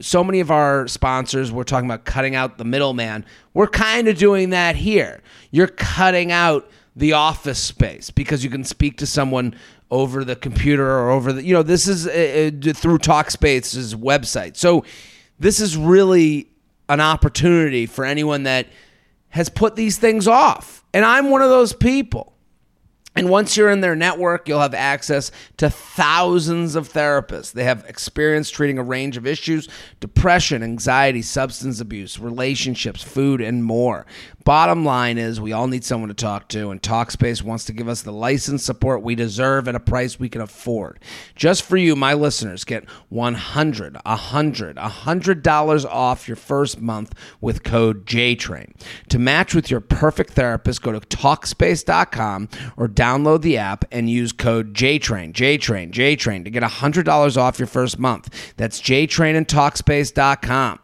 [0.00, 3.24] so many of our sponsors we're talking about cutting out the middleman.
[3.54, 5.22] We're kind of doing that here.
[5.50, 9.54] You're cutting out the office space because you can speak to someone
[9.90, 14.56] over the computer or over the you know this is uh, uh, through Talkspace's website.
[14.56, 14.84] So
[15.38, 16.48] this is really
[16.88, 18.66] an opportunity for anyone that
[19.30, 20.84] has put these things off.
[20.92, 22.34] And I'm one of those people.
[23.20, 27.52] And once you're in their network, you'll have access to thousands of therapists.
[27.52, 29.68] They have experience treating a range of issues
[30.00, 34.06] depression, anxiety, substance abuse, relationships, food, and more.
[34.44, 37.88] Bottom line is, we all need someone to talk to, and Talkspace wants to give
[37.88, 40.98] us the licensed support we deserve at a price we can afford.
[41.34, 47.62] Just for you, my listeners, get 100, 100, 100 dollars off your first month with
[47.62, 48.72] code JTRAIN.
[49.08, 54.32] To match with your perfect therapist, go to Talkspace.com or download the app and use
[54.32, 58.54] code JTRAIN, JTRAIN, JTRAIN to get $100 off your first month.
[58.56, 60.80] That's JTRAIN and Talkspace.com.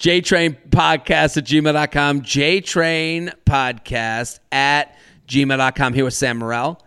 [0.00, 2.22] JTrain podcast at gmail.com.
[2.22, 4.96] JTrain podcast at
[5.28, 5.92] gmail.com.
[5.92, 6.80] Here with Sam Morril.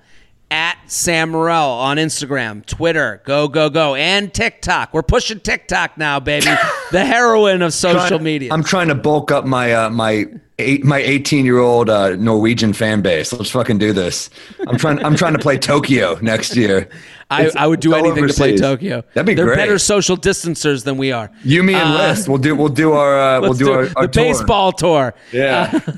[0.54, 4.94] At Sam Morril on Instagram, Twitter, go, go, go, and TikTok.
[4.94, 6.46] We're pushing TikTok now, baby.
[6.92, 8.54] the heroine of social media.
[8.54, 10.26] I'm trying to bulk up my uh, my
[10.60, 13.34] eight, my 18 year old uh, Norwegian fan base.
[13.34, 14.30] Let's fucking do this.
[14.68, 15.04] I'm trying.
[15.04, 16.88] I'm trying to play Tokyo next year.
[17.32, 18.56] I, I would do anything to play.
[18.56, 19.04] Tokyo.
[19.16, 19.56] That'd be They're great.
[19.58, 21.32] better social distancers than we are.
[21.44, 22.30] You, me, and Uh, List.
[22.30, 22.56] We'll do.
[22.56, 23.20] We'll do our.
[23.20, 24.24] Uh, we'll do, do our, our the tour.
[24.24, 25.16] baseball tour.
[25.32, 25.80] Yeah.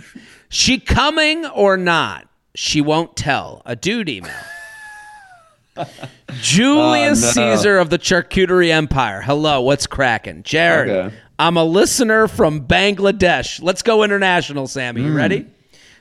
[0.48, 2.30] She coming or not?
[2.56, 3.62] She won't tell.
[3.66, 4.32] A dude email.
[6.42, 7.56] Julius Oh, no.
[7.56, 9.22] Caesar of the Charcuterie Empire.
[9.22, 10.44] Hello, what's cracking?
[10.44, 11.16] Jared, Okay.
[11.38, 13.62] I'm a listener from Bangladesh.
[13.62, 15.02] Let's go international, Sammy.
[15.04, 15.40] You ready?
[15.42, 15.50] Hmm.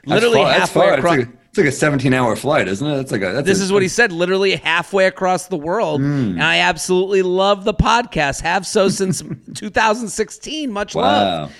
[0.06, 0.94] That's Literally that's halfway far.
[0.94, 1.14] across.
[1.16, 2.96] It's like, a, it's like a 17 hour flight, isn't it?
[2.96, 3.32] That's like a.
[3.32, 6.00] That's This a- is what he said, literally halfway across the world.
[6.02, 6.32] Hmm.
[6.32, 8.42] And I absolutely love the podcast.
[8.42, 9.22] Have so since
[9.54, 10.70] 2016.
[10.70, 11.52] Much love.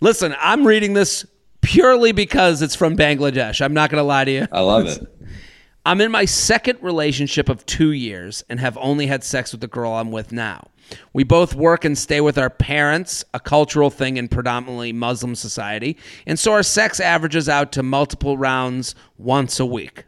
[0.00, 1.26] Listen, I'm reading this
[1.68, 3.60] purely because it's from Bangladesh.
[3.60, 4.46] I'm not going to lie to you.
[4.50, 5.06] I love it.
[5.84, 9.68] I'm in my second relationship of two years and have only had sex with the
[9.68, 10.68] girl I'm with now.
[11.12, 15.98] We both work and stay with our parents, a cultural thing in predominantly Muslim society,
[16.26, 20.04] and so our sex averages out to multiple rounds once a week.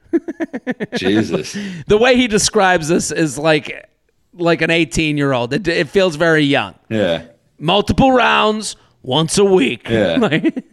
[0.94, 1.52] Jesus.
[1.86, 3.86] the way he describes this is like
[4.32, 5.52] like an 18 year old.
[5.52, 6.74] It, it feels very young.
[6.88, 7.26] Yeah.
[7.58, 9.88] Multiple rounds once a week.
[9.88, 10.16] Yeah.
[10.20, 10.64] Like,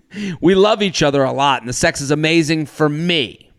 [0.41, 3.51] we love each other a lot, and the sex is amazing for me.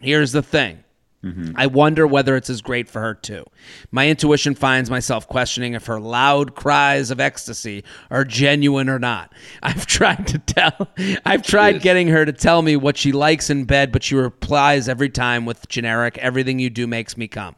[0.00, 0.84] Here's the thing.
[1.24, 1.52] Mm-hmm.
[1.56, 3.44] I wonder whether it's as great for her too.
[3.90, 9.32] My intuition finds myself questioning if her loud cries of ecstasy are genuine or not.
[9.62, 10.88] I've tried to tell
[11.24, 14.88] I've tried getting her to tell me what she likes in bed, but she replies
[14.88, 17.56] every time with generic everything you do makes me come.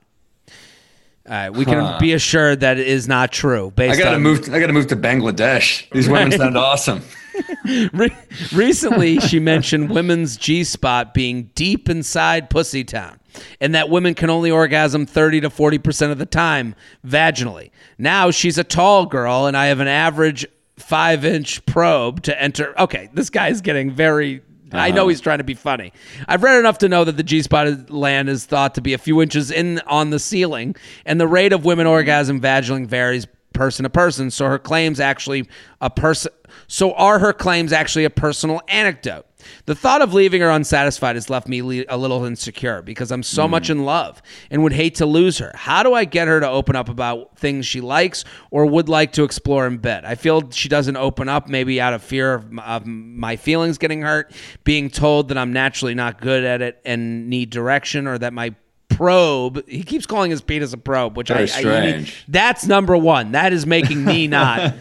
[1.29, 1.99] All right, we can Huh.
[1.99, 3.73] be assured that it is not true.
[3.75, 4.49] Based I gotta on, move.
[4.53, 5.91] I gotta move to Bangladesh.
[5.91, 7.03] These women sound awesome.
[7.93, 8.17] Re-
[8.55, 13.19] recently, she mentioned women's G spot being deep inside Pussytown
[13.61, 16.75] and that women can only orgasm 30 to 40% of the time
[17.07, 17.71] vaginally.
[17.99, 20.47] Now she's a tall girl, and I have an average
[20.79, 22.79] five inch probe to enter.
[22.81, 24.43] Okay, this guy's getting very.
[24.73, 25.09] I know uh-huh.
[25.09, 25.93] he's trying to be funny.
[26.27, 28.99] I've read enough to know that the G spot land is thought to be a
[28.99, 30.75] few inches in on the ceiling,
[31.05, 31.93] and the rate of women mm-hmm.
[31.93, 34.31] orgasm vaginally varies person to person.
[34.31, 35.49] So her claims actually
[35.81, 36.33] a person.
[36.69, 39.27] So are her claims actually a personal anecdote?
[39.67, 43.23] The thought of leaving her unsatisfied has left me le- a little insecure because I'm
[43.23, 43.71] so much mm.
[43.71, 45.53] in love and would hate to lose her.
[45.55, 49.13] How do I get her to open up about things she likes or would like
[49.13, 50.05] to explore in bed?
[50.05, 53.79] I feel she doesn't open up, maybe out of fear of, m- of my feelings
[53.79, 54.33] getting hurt,
[54.65, 58.55] being told that I'm naturally not good at it and need direction, or that my
[58.89, 61.59] probe he keeps calling his penis a probe which I, Very I
[61.91, 62.25] strange.
[62.29, 64.75] that's number one that is making me not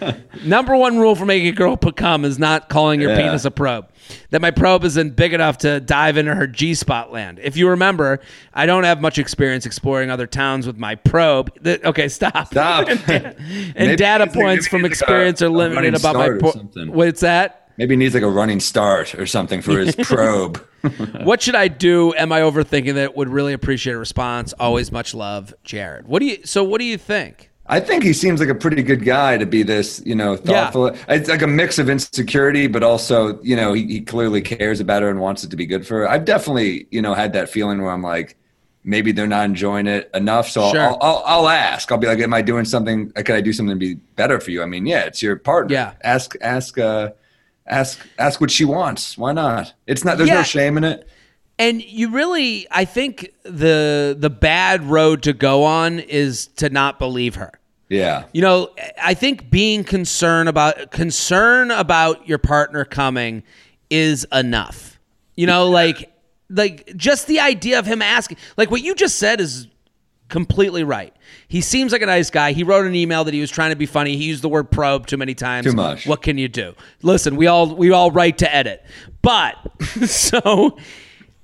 [0.45, 3.17] number one rule for making a girl come is not calling your Yeah.
[3.23, 3.89] penis a probe
[4.29, 7.39] that my probe isn't big enough to dive into her G spot land.
[7.41, 8.19] If you remember,
[8.53, 11.51] I don't have much experience exploring other towns with my probe.
[11.63, 12.45] The- okay, stop.
[12.49, 12.87] Stop.
[13.07, 13.35] and
[13.75, 16.29] Maybe data points from it's like a- experience are limited about my.
[16.37, 16.51] Pro-
[16.91, 17.64] What's that?
[17.77, 20.57] Maybe he needs like a running start or something for his probe.
[21.23, 22.13] What should I do?
[22.15, 23.15] Am I overthinking that?
[23.17, 24.53] Would really appreciate a response.
[24.59, 26.07] Always much love, Jared.
[26.07, 26.37] What do you?
[26.45, 27.49] So what do you think?
[27.67, 30.93] I think he seems like a pretty good guy to be this, you know, thoughtful.
[30.93, 31.05] Yeah.
[31.15, 35.01] It's like a mix of insecurity, but also, you know, he, he clearly cares about
[35.01, 36.09] her and wants it to be good for her.
[36.09, 38.37] I've definitely, you know, had that feeling where I'm like,
[38.83, 40.47] maybe they're not enjoying it enough.
[40.47, 40.79] So Sure.
[40.79, 41.91] I'll, I'll, I'll ask.
[41.91, 43.09] I'll be like, am I doing something?
[43.13, 44.61] Could I do something to be better for you?
[44.61, 45.73] I mean, yeah, it's your partner.
[45.73, 45.93] Yeah.
[46.03, 47.09] Ask, ask, uh,
[47.67, 49.17] ask, ask what she wants.
[49.17, 49.73] Why not?
[49.87, 50.37] It's not, there's Yeah.
[50.37, 51.07] no shame in it.
[51.57, 56.99] And you really, I think the the bad road to go on is to not
[56.99, 57.53] believe her.
[57.87, 58.25] Yeah.
[58.33, 63.41] You know, I think being concerned about concern about your partner coming
[63.89, 64.99] is enough.
[65.35, 66.11] You know, like
[66.49, 69.67] like just the idea of him asking, like what you just said is
[70.29, 71.13] completely right.
[71.47, 72.51] He seems like a nice guy.
[72.51, 74.17] He wrote an email that he was trying to be funny.
[74.17, 75.65] He used the word probe too many times.
[75.65, 76.07] Too much.
[76.07, 76.73] What can you do?
[77.01, 78.83] Listen, we all we all write to edit.
[79.21, 79.55] But
[80.05, 80.77] so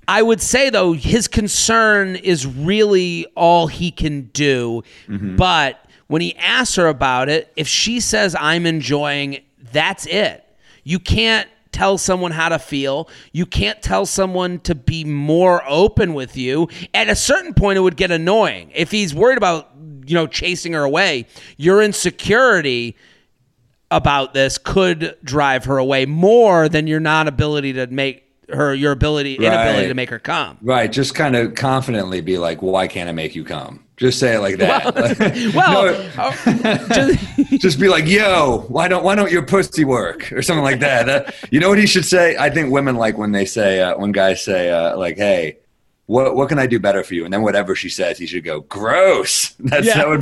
[0.08, 4.84] I would say though his concern is really all he can do.
[5.08, 5.36] Mm-hmm.
[5.36, 9.40] But when he asks her about it, if she says I'm enjoying,
[9.72, 10.44] that's it.
[10.84, 13.10] You can't tell someone how to feel.
[13.32, 16.68] You can't tell someone to be more open with you.
[16.94, 18.72] At a certain point it would get annoying.
[18.74, 19.70] If he's worried about,
[20.06, 22.96] you know, chasing her away, your insecurity
[23.90, 28.92] about this could drive her away more than your non ability to make her your
[28.92, 29.88] ability inability Right.
[29.88, 30.58] to make her come.
[30.62, 30.92] Right.
[30.92, 33.84] Just kind of confidently be like, why can't I make you come?
[33.98, 34.96] Just say it like that.
[35.56, 40.32] Well, No, uh, just- just be like, "Yo, why don't why don't your pussy work?"
[40.32, 41.06] or something like that.
[41.06, 42.36] That- you know what he should say?
[42.38, 45.58] I think women like when they say uh, when guys say uh, like, "Hey,
[46.08, 48.44] what what can I do better for you?" And then whatever she says, he should
[48.44, 49.98] go, "Gross." That's Yeah.
[49.98, 50.22] that would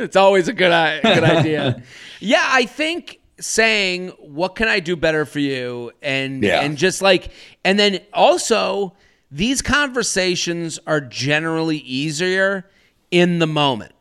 [0.00, 0.70] it's always a good
[1.02, 1.82] good idea.
[2.20, 6.60] yeah, I think saying what can I do better for you and Yeah.
[6.60, 7.30] and just like
[7.64, 8.94] and then also
[9.30, 12.68] these conversations are generally easier
[13.10, 13.92] in the moment.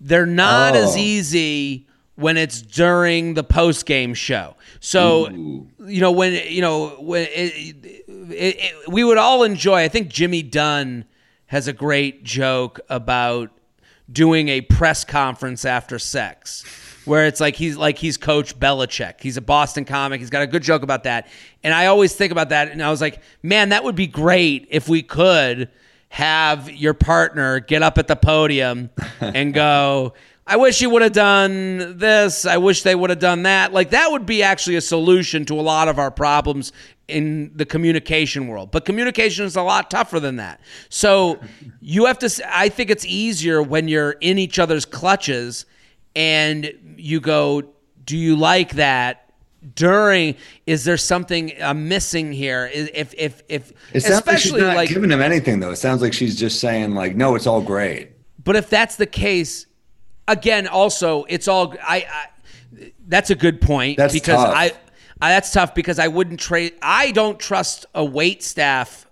[0.00, 0.98] They're not as Oh.
[0.98, 4.54] easy when it's during the post game show.
[4.80, 9.82] So you know when you know when it, it, it, we would all enjoy.
[9.82, 11.04] I think Jimmy Dunn
[11.46, 13.50] has a great joke about
[14.10, 16.64] doing a press conference after sex
[17.04, 19.20] where it's like he's like he's coach Belichick.
[19.20, 20.20] He's a Boston comic.
[20.20, 21.28] He's got a good joke about that.
[21.62, 24.68] And I always think about that and I was like, "Man, that would be great
[24.70, 25.70] if we could
[26.10, 30.12] have your partner get up at the podium and go,
[30.46, 32.44] I wish you would have done this.
[32.44, 33.72] I wish they would have done that.
[33.72, 36.72] Like that would be actually a solution to a lot of our problems
[37.06, 38.72] in the communication world.
[38.72, 40.60] But communication is a lot tougher than that.
[40.88, 41.38] So
[41.80, 45.66] you have to I think it's easier when you're in each other's clutches
[46.14, 47.62] and you go,
[48.04, 49.32] "Do you like that?"
[49.74, 52.70] During is there something I'm missing here?
[52.72, 55.70] If if if It sounds like she's especially not like giving him anything though.
[55.70, 59.06] It sounds like she's just saying like, "No, it's all great." But if that's the
[59.06, 59.66] case,
[60.26, 62.06] again, also it's all I.
[62.10, 62.26] I
[63.10, 64.54] that's a good point That's because tough.
[64.54, 64.72] I,
[65.20, 65.30] I.
[65.30, 66.74] That's tough because I wouldn't trade.
[66.80, 69.06] I don't trust a wait staff.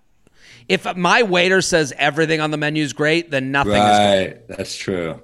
[0.68, 4.26] If my waiter says everything on the menu is great, then nothing is great.
[4.26, 4.48] Right.
[4.48, 5.20] That's true.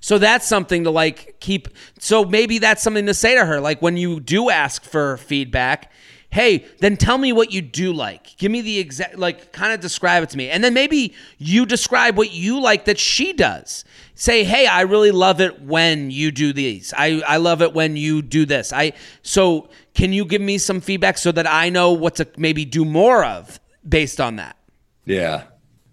[0.00, 1.68] So that's something to like keep.
[1.98, 3.60] So maybe that's something to say to her.
[3.60, 5.90] Like when you do ask for feedback,
[6.30, 8.36] hey, then tell me what you do like.
[8.36, 10.50] Give me the exact, like, kind of describe it to me.
[10.50, 13.84] And then maybe you describe what you like that she does.
[14.14, 16.92] Say, hey, I really love it when you do these.
[16.96, 18.72] I, I love it when you do this.
[18.72, 22.64] I so can you give me some feedback so that I know what to maybe
[22.64, 24.56] do more of based on that?
[25.04, 25.44] Yeah.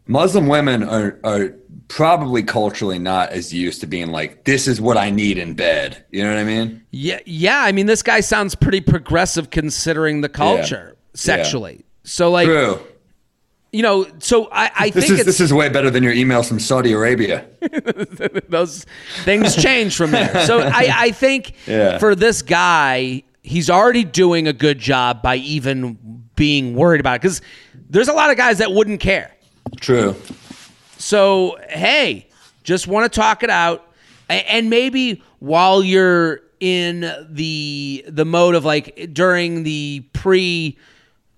[0.08, 1.54] Muslim women are are
[1.88, 6.04] probably culturally not as used to being like, this is what I need in bed.
[6.12, 6.82] You know what I mean?
[6.92, 7.62] Yeah, yeah.
[7.62, 11.10] I mean, this guy sounds pretty progressive considering the culture Yeah.
[11.14, 11.86] sexually.
[12.04, 12.80] So, like, True.
[13.72, 16.14] you know, so I, I This think is it's, this is way better than your
[16.14, 17.46] emails from Saudi Arabia.
[18.50, 18.86] those
[19.24, 20.46] things change from there.
[20.46, 21.98] So I, I think Yeah.
[22.00, 27.22] for this guy, he's already doing a good job by even being worried about it
[27.22, 27.42] because
[27.90, 29.32] there's a lot of guys that wouldn't care.
[29.80, 30.16] True.
[30.98, 32.28] So hey,
[32.64, 33.86] just want to talk it out,
[34.30, 40.78] and maybe while you're in the the mode of like during the pre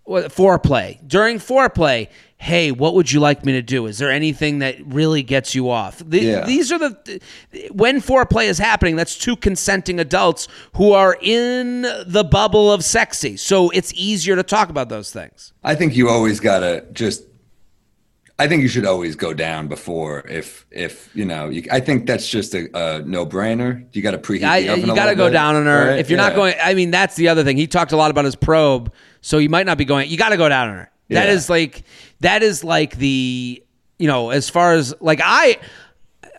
[0.07, 2.07] foreplay, during foreplay,
[2.37, 3.87] hey, what would you like me to do?
[3.87, 6.01] Is there anything that really gets you off?
[6.05, 6.45] The- Yeah.
[6.45, 7.19] These are the
[7.71, 8.95] when foreplay is happening.
[8.95, 14.43] That's two consenting adults who are in the bubble of sexy, so it's easier to
[14.43, 15.51] talk about those things.
[15.63, 17.23] I think you always gotta just.
[18.39, 21.49] I think you should always go down before if if you know.
[21.49, 23.83] You, I think that's just a, a no brainer.
[23.93, 24.89] You got to preheat I, the oven.
[24.89, 25.87] you got to go bit, down on her.
[25.89, 25.99] right?
[25.99, 27.57] If you're not going, I mean, that's the other thing.
[27.57, 30.09] He talked a lot about his probe, so you might not be going.
[30.09, 30.91] You got to go down on her.
[31.09, 31.33] That Yeah.
[31.33, 31.83] is like
[32.19, 33.63] that is like the
[33.97, 35.57] you know as far as like I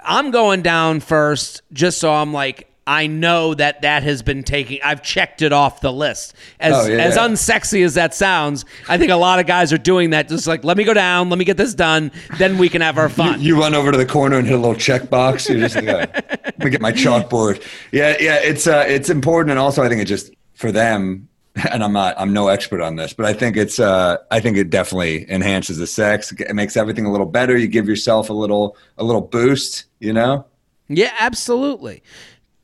[0.04, 4.80] I'm going down first just so I'm like I know that that has been taking.
[4.82, 6.34] I've checked it off the list.
[6.58, 7.28] As Oh, yeah, as yeah.
[7.28, 10.28] unsexy as that sounds, I think a lot of guys are doing that.
[10.28, 12.96] Just like let me go down, let me get this done, then we can have
[12.96, 13.40] our fun.
[13.42, 15.48] You run over to the corner and hit a little check box.
[15.48, 17.62] You're just like, "Oh, let me get my chalkboard.
[17.92, 18.36] Yeah, yeah.
[18.36, 21.28] It's uh, it's important, and also I think it just for them.
[21.72, 24.56] And I'm not, I'm no expert on this, but I think it's, uh, I think
[24.56, 26.30] it definitely enhances the sex.
[26.30, 27.56] It makes everything a little better.
[27.56, 29.86] You give yourself a little, a little boost.
[29.98, 30.46] You know.
[30.88, 32.04] Yeah, absolutely.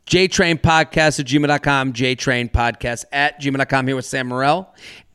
[0.07, 4.67] JTrain Podcast at gmail.com, JTrain Podcast at gmail.com here with Sam Morril.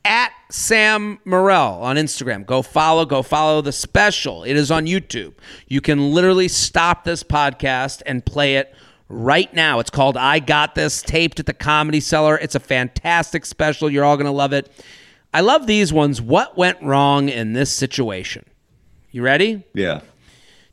[0.04, 2.44] At Sam Morril on Instagram.
[2.44, 4.42] Go follow, go follow the special.
[4.42, 5.34] It is on YouTube.
[5.68, 8.74] You can literally stop this podcast and play it
[9.08, 9.78] right now.
[9.78, 12.36] It's called I Got This, taped at the Comedy Cellar.
[12.38, 13.90] It's a fantastic special.
[13.90, 14.72] You're all going to love it.
[15.32, 16.20] I love these ones.
[16.20, 18.44] What went wrong in this situation?
[19.12, 19.62] You ready?
[19.74, 20.00] Yeah.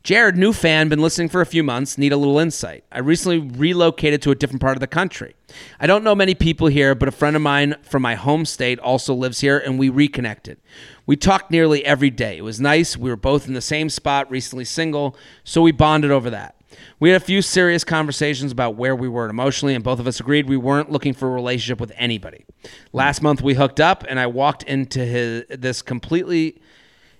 [0.08, 2.82] Jared, new fan, been listening for a few months, need a little insight.
[2.90, 5.36] I recently relocated to a different part of the country.
[5.78, 8.78] I don't know many people here, but a friend of mine from my home state
[8.78, 10.56] also lives here, and we reconnected.
[11.04, 12.38] We talked nearly every day.
[12.38, 12.96] It was nice.
[12.96, 16.56] We were both in the same spot, recently single, so we bonded over that.
[16.98, 20.20] We had a few serious conversations about where we were emotionally, and both of us
[20.20, 22.46] agreed we weren't looking for a relationship with anybody.
[22.94, 26.62] Last month we hooked up, and I walked into his this completely.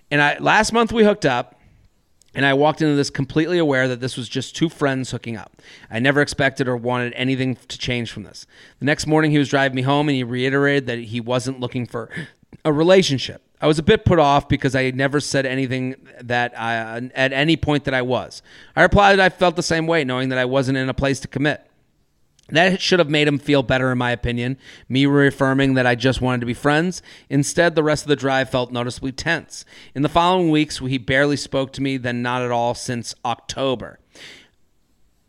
[0.09, 1.58] And I last month we hooked up,
[2.33, 5.53] and I walked into this completely aware that this was just two friends hooking up.
[5.89, 8.45] I never expected or wanted anything to change from this.
[8.79, 11.85] The next morning, he was driving me home and he reiterated that he wasn't looking
[11.85, 12.09] for
[12.63, 13.41] a relationship.
[13.61, 17.33] I was a bit put off because I had never said anything that I, at
[17.33, 18.41] any point that I was.
[18.75, 21.19] I replied that I felt the same way, knowing that I wasn't in a place
[21.21, 21.68] to commit.
[22.51, 24.57] That should have made him feel better, in my opinion.
[24.87, 27.01] Me reaffirming that I just wanted to be friends.
[27.29, 29.65] Instead, the rest of the drive felt noticeably tense.
[29.95, 33.99] In the following weeks, he barely spoke to me, then not at all since October.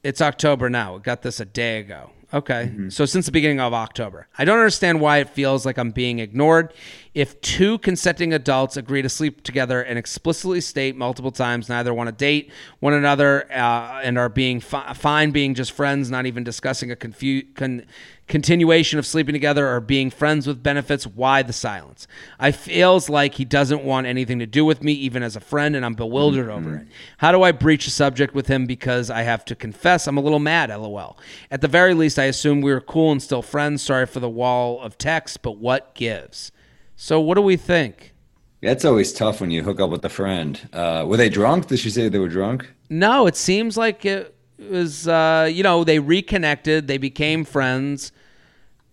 [0.03, 0.95] It's October now.
[0.95, 2.11] We got this a day ago.
[2.33, 2.71] Okay.
[2.91, 4.29] So since the beginning of October.
[4.39, 6.73] I don't understand why it feels like I'm being ignored.
[7.13, 12.07] If two consenting adults agree to sleep together and explicitly state multiple times neither want
[12.07, 16.45] to date one another uh, and are being fi- fine being just friends, not even
[16.45, 17.85] discussing a confu- con-
[18.31, 22.07] continuation of sleeping together or being friends with benefits, why the silence?
[22.39, 25.75] I feels like he doesn't want anything to do with me, even as a friend,
[25.77, 26.87] and I'm bewildered over it.
[27.19, 30.21] How do I breach a subject with him because I have to confess I'm a
[30.21, 31.19] little mad, lol.
[31.51, 33.83] At the very least, I assume we were cool and still friends.
[33.83, 36.53] Sorry for the wall of text, but what gives?
[36.95, 38.15] So, what do we think?
[38.63, 40.61] That's always tough when you hook up with a friend.
[40.73, 41.67] Uh, were they drunk?
[41.67, 42.71] Did she say they were drunk?
[42.91, 48.13] No, it seems like it was, uh, you know, they reconnected, they became friends,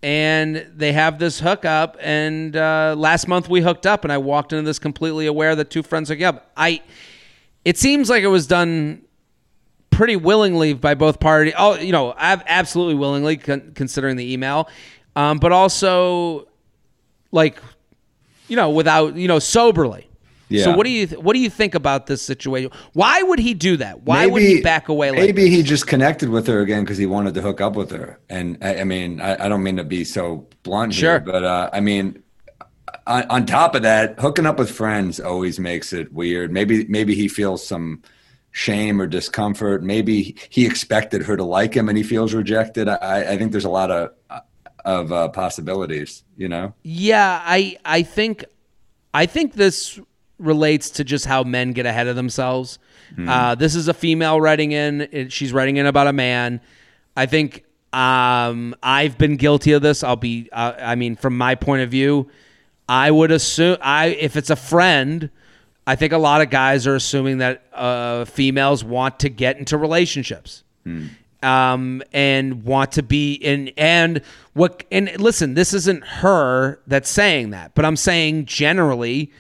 [0.04, 1.98] and they have this hookup.
[2.00, 5.70] And uh, last month we hooked up, and I walked into this completely aware that
[5.70, 6.52] two friends hooked up.
[6.56, 6.82] I,
[7.66, 9.04] it seems like it was done
[9.90, 11.54] pretty willingly by both parties.
[11.58, 14.70] Oh, you know, ab- absolutely willingly, con- considering the email,
[15.16, 16.48] um, but also
[17.32, 17.60] like,
[18.48, 20.08] you know, without you know, soberly.
[20.50, 22.72] So what do you th- what do you think about this situation?
[22.94, 24.04] Why would he do that?
[24.04, 27.06] Why would he back away like maybe he just connected with her again because he
[27.06, 28.20] wanted to hook up with her.
[28.30, 31.14] And I, I mean, I, I don't mean to be so blunt Sure.
[31.14, 32.24] here, but uh, I mean,
[33.06, 36.52] on, on top of that, hooking up with friends always makes it weird.
[36.52, 38.02] Maybe maybe he feels some
[38.52, 39.84] shame or discomfort.
[39.84, 42.88] Maybe he expected her to like him and he feels rejected.
[42.88, 44.12] I, I think there's a lot of
[44.86, 46.24] of uh, possibilities.
[46.38, 46.74] You know?
[46.84, 48.46] Yeah, I I think
[49.14, 50.00] I think this
[50.40, 52.80] relates to just how men get ahead of themselves.
[53.16, 53.30] Mm.
[53.30, 55.08] Uh, this is a female writing in.
[55.12, 56.62] It, she's writing in about a man.
[57.16, 57.64] I think
[57.94, 60.04] um, I've been guilty of this.
[60.04, 60.50] I'll be.
[60.52, 62.30] Uh, I mean, from my point of view,
[62.88, 65.30] I would assume I if it's a friend.
[65.86, 69.78] I think a lot of guys are assuming that uh, females want to get into
[69.78, 70.64] relationships.
[70.84, 71.08] Hmm.
[71.44, 74.22] Um, and want to be in and
[74.54, 79.32] what and listen this isn't her that's saying that but i'm saying generally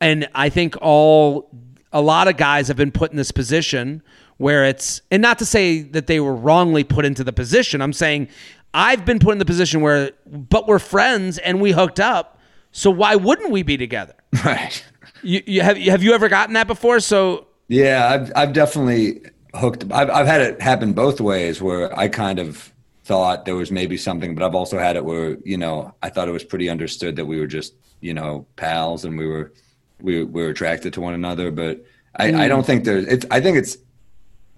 [0.00, 1.50] and i think all
[1.92, 4.02] a lot of guys have been put in this position
[4.36, 7.92] where it's and not to say that they were wrongly put into the position i'm
[7.92, 8.28] saying
[8.74, 12.38] i've been put in the position where but we're friends and we hooked up
[12.72, 14.84] so why wouldn't we be together right
[15.22, 17.00] you, you have have you ever gotten that before?
[17.00, 19.20] So yeah, I've I've definitely
[19.54, 19.84] hooked.
[19.90, 22.72] I've I've had it happen both ways where I kind of
[23.04, 26.28] thought there was maybe something, but I've also had it where you know I thought
[26.28, 29.52] it was pretty understood that we were just you know pals and we were
[30.00, 31.50] we, we were attracted to one another.
[31.50, 31.84] But
[32.16, 32.38] I, mm.
[32.38, 33.06] I don't think there's.
[33.06, 33.26] It's.
[33.30, 33.76] I think it's.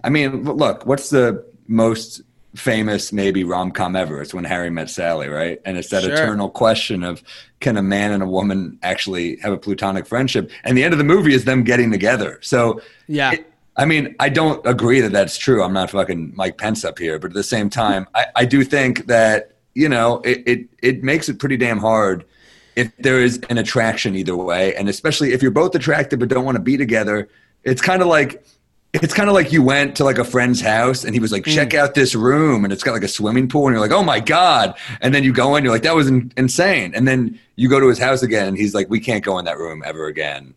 [0.03, 2.21] I mean, look, what's the most
[2.55, 4.21] famous maybe rom com ever.
[4.21, 5.61] It's when Harry met Sally, right?
[5.65, 6.13] And it's that sure.
[6.13, 7.23] eternal question of
[7.59, 10.51] can a man and a woman actually have a platonic friendship?
[10.63, 12.39] And the end of the movie is them getting together.
[12.41, 13.33] So yeah.
[13.33, 15.63] It, I mean, I don't agree that that's true.
[15.63, 18.65] I'm not fucking Mike Pence up here, but at the same time, I, I do
[18.65, 22.25] think that you know it, it it makes it pretty damn hard
[22.75, 26.45] if there is an attraction either way, and especially if you're both attracted but don't
[26.45, 27.29] want to be together.
[27.63, 28.43] It's kind of like
[28.93, 31.45] it's kind of like you went to like a friend's house and he was like,
[31.45, 31.77] check mm.
[31.77, 34.19] out this room and it's got like a swimming pool and you're like, oh my
[34.19, 34.75] God.
[34.99, 36.93] And then you go in, you're like, that was in- insane.
[36.93, 39.45] And then you go to his house again and he's like, we can't go in
[39.45, 40.53] that room ever again.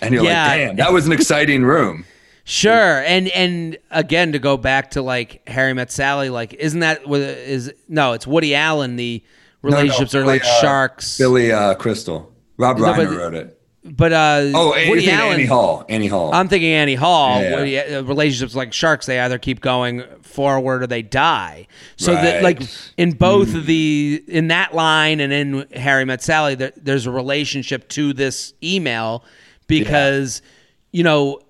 [0.00, 0.46] And you're yeah.
[0.46, 2.04] like, damn, that was an exciting room.
[2.44, 7.02] Sure, and and again to go back to like Harry Met Sally, like isn't that
[7.06, 8.14] is no?
[8.14, 8.96] It's Woody Allen.
[8.96, 9.22] The
[9.62, 11.18] relationships no, no, Billy, are like uh, sharks.
[11.18, 13.58] Billy uh, Crystal, Rob Reiner no, wrote it.
[13.84, 16.34] But uh, oh, Woody Allen, Annie Hall, Annie Hall.
[16.34, 17.40] I'm thinking Annie Hall.
[17.40, 17.98] Yeah, yeah.
[17.98, 21.68] Uh, relationships like sharks, they either keep going forward or they die.
[21.96, 22.22] So right.
[22.22, 22.62] that like
[22.96, 23.64] in both mm.
[23.64, 28.52] the in that line and in Harry Met Sally, there, there's a relationship to this
[28.62, 29.24] email
[29.68, 30.98] because yeah.
[30.98, 31.40] you know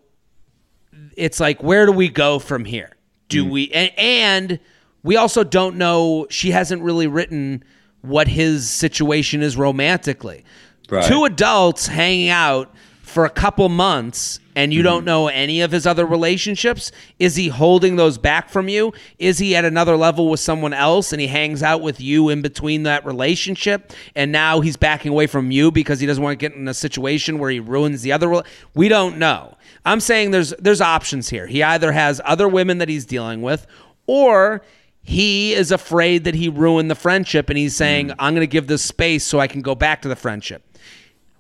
[1.17, 2.91] it's like where do we go from here?
[3.29, 3.51] Do mm.
[3.51, 4.61] we and, and
[5.03, 6.27] we also don't know.
[6.31, 7.65] She hasn't really written
[8.03, 10.44] what his situation is romantically.
[10.90, 11.05] Right.
[11.05, 14.86] Two adults hanging out for a couple months and you mm-hmm.
[14.86, 16.92] don't know any of his other relationships?
[17.18, 18.92] Is he holding those back from you?
[19.18, 22.42] Is he at another level with someone else and he hangs out with you in
[22.42, 26.49] between that relationship and now he's backing away from you because he doesn't want to
[26.49, 28.42] get in a situation where he ruins the other?
[28.74, 29.57] We don't know.
[29.84, 31.46] I'm saying there's there's options here.
[31.46, 33.66] He either has other women that he's dealing with
[34.07, 34.62] or
[35.09, 38.15] he is afraid that he ruined the friendship and he's saying, mm.
[38.19, 40.63] I'm going to give this space so I can go back to the friendship.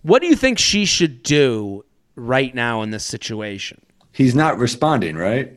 [0.00, 3.82] What do you think she should do right now in this situation?
[4.10, 5.52] He's not responding, right?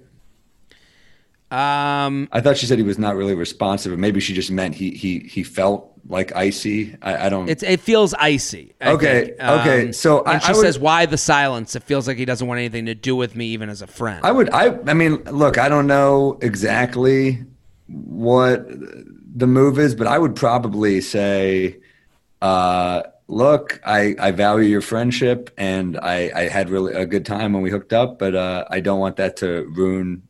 [1.51, 4.91] Um, I thought she said he was not really responsive, maybe she just meant he
[4.91, 6.95] he he felt like icy.
[7.01, 7.49] I, I don't.
[7.49, 8.74] It's it feels icy.
[8.82, 9.91] I okay, um, okay.
[9.91, 11.76] So and she I would, sauld, "Why the silence?
[11.76, 14.26] It feels like he doesn't want anything to do with me, even as a friend."
[14.26, 14.49] I would.
[14.51, 14.78] I.
[14.88, 15.57] I mean, look.
[15.57, 17.43] I don't know exactly
[17.91, 18.67] what
[19.35, 21.77] the move is, but I would probably say,
[22.41, 27.53] uh, look, I, I value your friendship and I, I had really a good time
[27.53, 30.23] when we hooked up, but uh, I don't want that to ruin,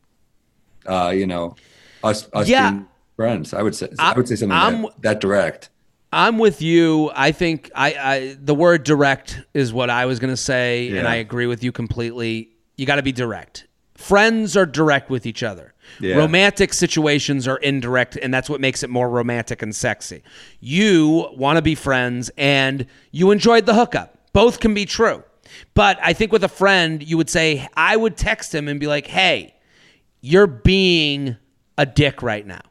[0.86, 1.56] uh, you know,
[2.04, 2.70] us, us yeah.
[2.70, 3.54] being friends.
[3.54, 5.70] I would say, I, I would say something that, that, direct.
[6.12, 7.10] I'm with you.
[7.14, 10.98] I think I, I the word direct is what I was going to say, yeah.
[10.98, 12.50] and I agree with you completely.
[12.76, 13.66] You got to be direct.
[14.02, 15.74] Friends are direct with each other.
[16.00, 16.16] Yeah.
[16.16, 20.22] Romantic situations are indirect, and that's what makes it more romantic and sexy.
[20.60, 24.18] You want to be friends, and you enjoyed the hookup.
[24.32, 25.22] Both can be true.
[25.74, 28.86] But I think with a friend, you would say, I would text him and be
[28.86, 29.54] like, hey,
[30.20, 31.36] you're being
[31.78, 32.62] a dick right now.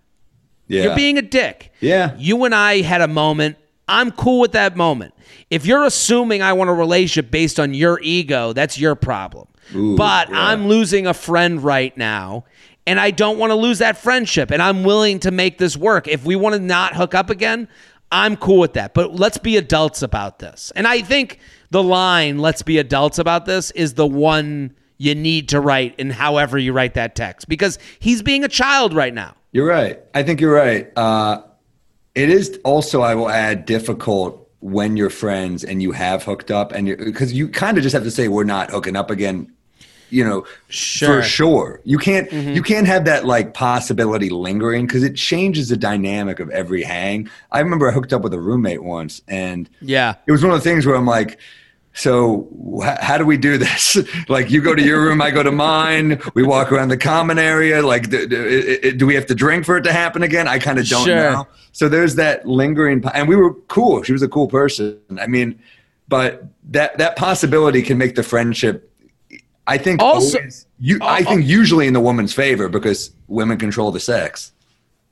[0.68, 0.84] Yeah.
[0.84, 1.72] You're being a dick.
[1.80, 2.16] Yeah.
[2.18, 3.58] You and I had a moment.
[3.88, 5.14] I'm cool with that moment.
[5.50, 9.48] If you're assuming I want a relationship based on your ego, that's your problem.
[9.76, 10.50] Ooh, but yeah.
[10.50, 12.46] I'm losing a friend right now
[12.86, 16.08] and I don't want to lose that friendship and I'm willing to make this work.
[16.08, 17.68] If we want to not hook up again,
[18.12, 18.94] I'm cool with that.
[18.94, 20.72] But let's be adults about this.
[20.76, 21.40] And I think
[21.70, 26.12] the line, let's be adults about this, is the one you need to write in
[26.12, 29.36] however you write that text because he's being a child right now.
[29.52, 30.00] You're right.
[30.14, 30.92] I think you're right.
[30.96, 31.44] Uh,
[32.14, 36.72] it is also, I will add, difficult when you're friends and you have hooked up
[36.72, 39.52] and because you kind of just have to say we're not hooking up again
[40.12, 41.22] you know Sure.
[41.22, 42.52] for sure you can't mm-hmm.
[42.52, 47.30] you can't have that like possibility lingering because it changes the dynamic of every hang
[47.52, 50.16] i remember i hooked up with a roommate once and Yeah.
[50.28, 51.40] it was one of the things where i'm like
[51.94, 52.48] so
[53.02, 53.98] how do we do this?
[54.30, 56.22] Like you go to your room i go to mine.
[56.34, 57.82] We walk around the common area.
[57.86, 60.48] Like do we have to drink for it to happen again?
[60.48, 61.32] I kind of don't Sure.
[61.32, 61.48] know.
[61.74, 64.04] So there's that lingering and we were cool.
[64.04, 65.00] She was a cool person.
[65.20, 65.60] I mean
[66.08, 68.92] but that that possibility can make the friendship
[69.68, 73.92] i think Also- always, you i think usually in the woman's favor because women control
[73.92, 74.52] the sex.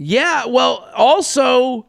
[0.01, 1.85] Yeah, well, also,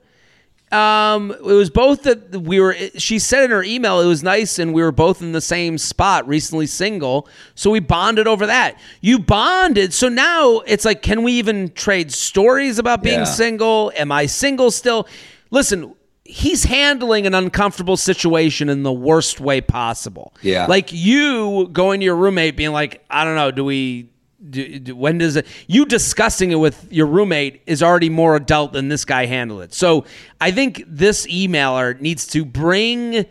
[0.72, 2.74] um, it was both that we were.
[2.96, 5.78] She said in her email it was nice, and we were both in the same
[5.78, 8.78] spot, recently single, so we bonded over that.
[9.00, 13.24] You bonded, so now it's like, can we even trade stories about being Yeah.
[13.24, 13.92] single?
[13.96, 15.06] Am I single still?
[15.50, 15.94] Listen.
[16.32, 20.32] He's handling an uncomfortable situation in the worst way possible.
[20.42, 20.66] Yeah.
[20.66, 24.10] Like you going to your roommate being like, I don't know, do we
[24.48, 28.72] do, do- when does it you discussing it with your roommate is already more adult
[28.72, 30.04] than this guy handled it so
[30.40, 33.26] i think this emailer needs to bring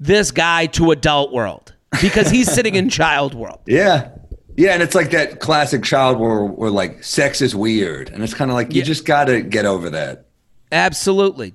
[0.00, 4.10] this guy to adult world because he's sitting in child world Yeah.
[4.56, 8.08] Yeah, and it's like that classic child where, where like sex is weird.
[8.10, 8.86] And it's kind of like you Yeah.
[8.86, 10.26] just got to get over that.
[10.72, 11.54] Absolutely.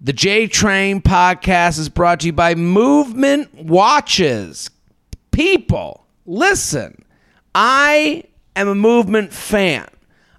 [0.00, 4.68] The J Train podcast is brought to you by Movement Watches.
[5.30, 7.04] People, listen,
[7.58, 9.88] I am a movement fan.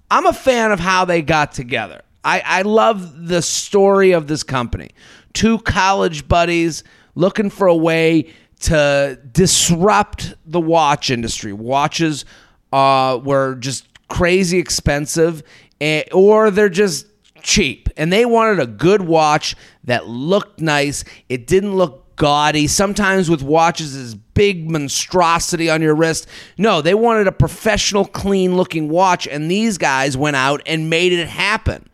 [0.08, 2.02] I'm a fan of how they got together.
[2.22, 4.90] I, I love the story of this company.
[5.32, 6.84] Two college buddies
[7.16, 11.52] looking for a way to disrupt the watch industry.
[11.52, 12.24] Watches
[12.72, 15.42] uh, were just crazy expensive,
[15.80, 17.08] eh, or they're just
[17.42, 17.88] cheap.
[17.96, 21.02] And they wanted a good watch that looked nice.
[21.28, 22.66] It didn't look gaudy.
[22.66, 26.28] Sometimes with watches is big monstrosity on your wrist.
[26.58, 29.26] No, they wanted a professional, clean looking watch.
[29.26, 31.88] And these guys went out and made it happen.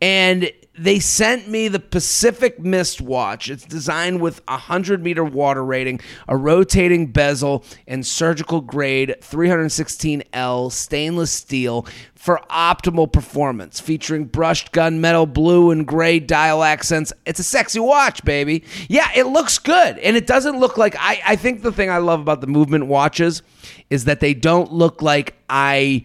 [0.00, 3.48] And they sent me the Pacific Mist watch.
[3.48, 10.70] It's designed with a 100 meter water rating, a rotating bezel, and surgical grade 316L
[10.70, 13.80] stainless steel for optimal performance.
[13.80, 17.12] Featuring brushed gunmetal blue and gray dial accents.
[17.24, 18.64] It's a sexy watch, baby.
[18.88, 19.98] Yeah, it looks good.
[19.98, 22.86] And it doesn't look like I, I think the thing I love about the movement
[22.86, 23.42] watches
[23.90, 26.04] is that they don't look like I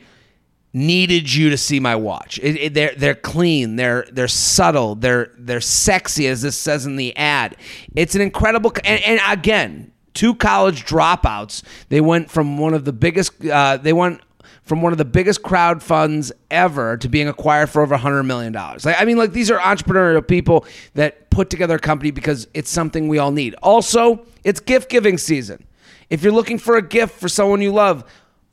[0.74, 2.39] needed you to see my watch.
[2.41, 3.76] It, it- they're they're clean.
[3.76, 4.95] They're they're subtle.
[4.95, 7.55] They're they're sexy, as this says in the ad.
[7.95, 8.72] It's an incredible.
[8.84, 11.63] And, and again, two college dropouts.
[11.89, 13.43] They went from one of the biggest.
[13.45, 14.22] Uh, they went
[14.63, 18.53] from one of the biggest crowd funds ever to being acquired for over $100 million.
[18.53, 22.69] Like, I mean, like these are entrepreneurial people that put together a company because it's
[22.69, 23.55] something we all need.
[23.63, 25.65] Also, it's gift giving season.
[26.09, 28.03] If you're looking for a gift for someone you love,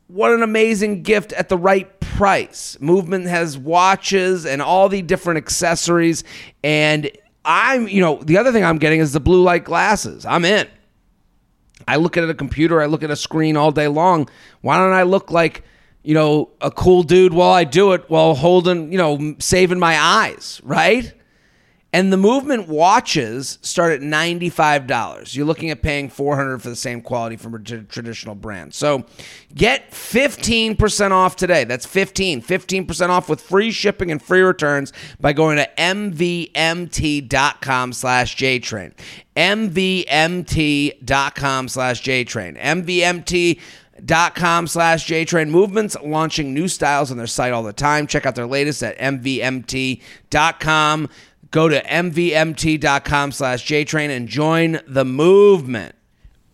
[0.09, 2.77] what an amazing gift at the right price.
[2.81, 6.25] Movement has watches and all the different accessories.
[6.65, 7.11] And
[7.45, 10.27] I'm, you know, the other thing I'm getting is the blue light glasses.
[10.27, 10.67] I'm in.
[11.87, 14.29] I look at a computer, I look at a screen all day long.
[14.63, 15.63] Why don't I look like,
[16.03, 19.99] you know, a cool dude while I do it while holding, you know, saving my
[19.99, 21.13] eyes, right?
[21.91, 25.35] And the movement watches start at $95.
[25.35, 28.75] You're looking at paying 400 for the same quality from a t- traditional brand.
[28.75, 29.07] So
[29.55, 31.65] get 15% off today.
[31.65, 32.43] That's 15.
[32.43, 36.53] 15% off with free shipping and free returns by going to mvmt.com
[37.95, 38.93] slash jtrain.
[39.35, 40.89] mvmt.com
[41.69, 42.61] slash jtrain.
[42.61, 43.61] mvmt
[44.05, 48.25] dot com slash jtrain movements launching new styles on their site all the time check
[48.27, 49.99] out their latest at mvmt.com
[51.51, 55.95] go to mvmt.com slash jtrain and join the movement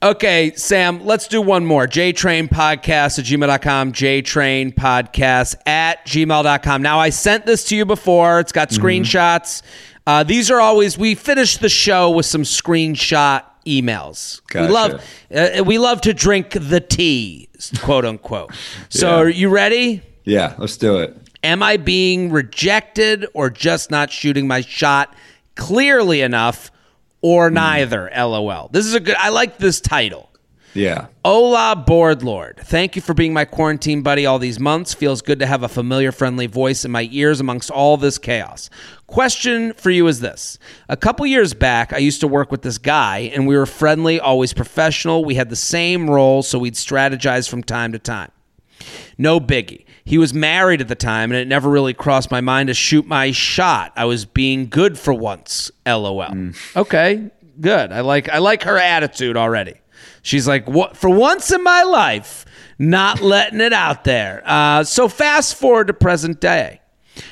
[0.02, 6.98] okay sam let's do one more jtrain podcast at gmail.com jtrain podcast at gmail.com now
[6.98, 9.62] i sent this to you before it's got screenshots
[10.06, 15.02] uh, these are always we finish the show with some screenshot emails we love
[15.34, 17.48] uh, we love to drink the tea,
[17.80, 18.50] quote unquote.
[18.90, 19.16] So, Yeah.
[19.22, 20.02] are you ready?
[20.24, 21.16] Yeah, let's do it.
[21.44, 25.14] Am I being rejected or just not shooting my shot
[25.56, 26.72] clearly enough
[27.20, 27.54] or hmm.
[27.54, 28.10] neither?
[28.16, 28.70] LOL.
[28.72, 30.30] This is a good, I like this title.
[30.72, 31.06] Yeah.
[31.24, 32.60] Hola, board lord.
[32.64, 34.92] Thank you for being my quarantine buddy all these months.
[34.92, 38.70] Feels good to have a familiar, friendly voice in my ears amongst all this chaos.
[39.06, 42.78] Question for you is this A couple years back, I used to work with this
[42.78, 45.24] guy, and we were friendly, always professional.
[45.24, 48.32] We had the same role, so we'd strategize from time to time.
[49.18, 49.84] No biggie.
[50.04, 53.06] He was married at the time, and it never really crossed my mind to shoot
[53.06, 53.92] my shot.
[53.96, 55.70] I was being good for once.
[55.86, 56.52] LOL.
[56.76, 57.92] Okay, good.
[57.92, 59.74] I like I like her attitude already.
[60.22, 62.44] She's like, what for once in my life,
[62.78, 64.42] not letting it out there.
[64.44, 66.80] Uh, so fast forward to present day.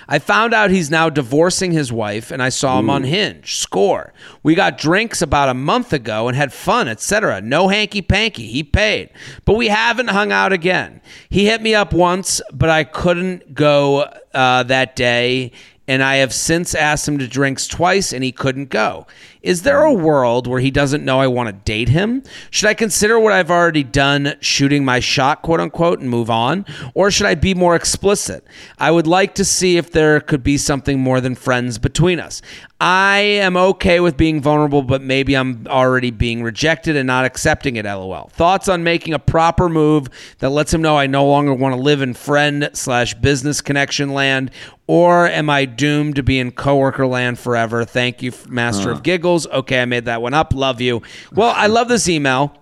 [0.09, 3.57] I found out he's now divorcing his wife, and I saw him on Hinge.
[3.57, 4.13] Score.
[4.43, 7.41] We got drinks about a month ago and had fun, etc.
[7.41, 8.47] No hanky panky.
[8.47, 9.11] He paid,
[9.45, 11.01] but we haven't hung out again.
[11.29, 14.03] He hit me up once, but I couldn't go
[14.35, 15.53] uh, that day,
[15.89, 19.07] and I have since asked him to drinks twice, and he couldn't go.
[19.43, 22.23] Is there a world where he doesn't know I want to date him?
[22.51, 26.65] Should I consider what I've already done, shooting my shot, quote unquote, and move on?
[26.95, 28.47] Or should I be more explicit?
[28.79, 32.41] I would like to see if there could be something more than friends between us.
[32.81, 37.77] I am okay with being vulnerable, but maybe I'm already being rejected and not accepting
[37.77, 38.29] it, lol.
[38.33, 41.81] Thoughts on making a proper move that lets him know I no longer want to
[41.81, 44.51] live in friend slash business connection land,
[44.89, 47.85] or am I doomed to be in coworker land forever?
[47.85, 49.03] Thank you, Master of uh.
[49.03, 49.32] Giggles.
[49.53, 50.53] Okay, I made that one up.
[50.55, 51.03] Love you.
[51.33, 52.57] Well, I love this email.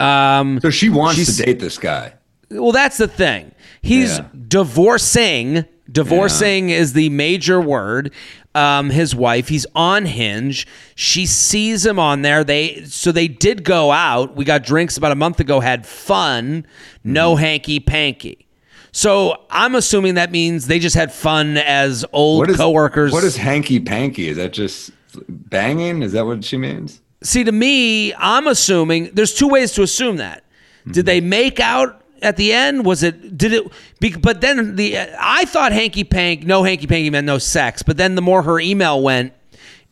[0.00, 2.14] Um, So she wants to date this guy.
[2.50, 3.52] well, that's the thing.
[3.82, 4.24] He's Yeah.
[4.48, 5.64] divorcing.
[5.90, 8.10] Divorcing is the major word.
[8.54, 9.48] Um, his wife.
[9.48, 10.66] He's on Hinge.
[10.94, 12.42] She sees him on there.
[12.42, 14.34] They so they did go out.
[14.34, 15.60] We got drinks about a month ago.
[15.60, 16.66] Had fun.
[17.04, 17.40] No Mm-hmm.
[17.44, 18.46] hanky panky.
[18.92, 23.12] So I'm assuming that means they just had fun as old What is coworkers.
[23.12, 24.28] What is hanky panky?
[24.30, 24.90] Is that just
[25.28, 26.02] banging?
[26.02, 27.00] Is that what she means?
[27.22, 30.44] See, to me, I'm assuming there's two ways to assume that.
[30.90, 32.84] Did they make out at the end?
[32.84, 33.36] Was it?
[33.36, 33.72] Did it?
[34.00, 37.82] Be, but then the I thought hanky pank, no hanky panky meant no sex.
[37.82, 39.32] But then the more her email went,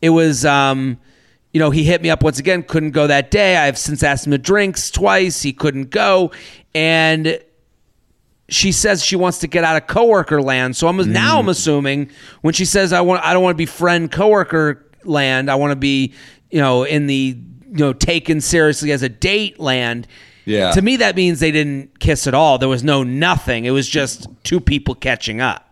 [0.01, 0.97] it was, um,
[1.53, 3.57] you know, he hit me up once again, couldn't go that day.
[3.57, 6.31] I've since asked him to drinks twice, he couldn't go,
[6.73, 7.39] and
[8.47, 10.75] she says she wants to get out of coworker land.
[10.75, 12.11] So I'm now I'm assuming
[12.41, 15.49] when she says I want I don't want to be friend coworker land.
[15.49, 16.13] I want to be
[16.51, 17.37] you know in the
[17.67, 20.07] you know taken seriously as a date land.
[20.45, 20.71] Yeah.
[20.71, 22.57] To me that means they didn't kiss at all.
[22.57, 23.65] There was no nothing.
[23.65, 25.63] It was just two people catching up.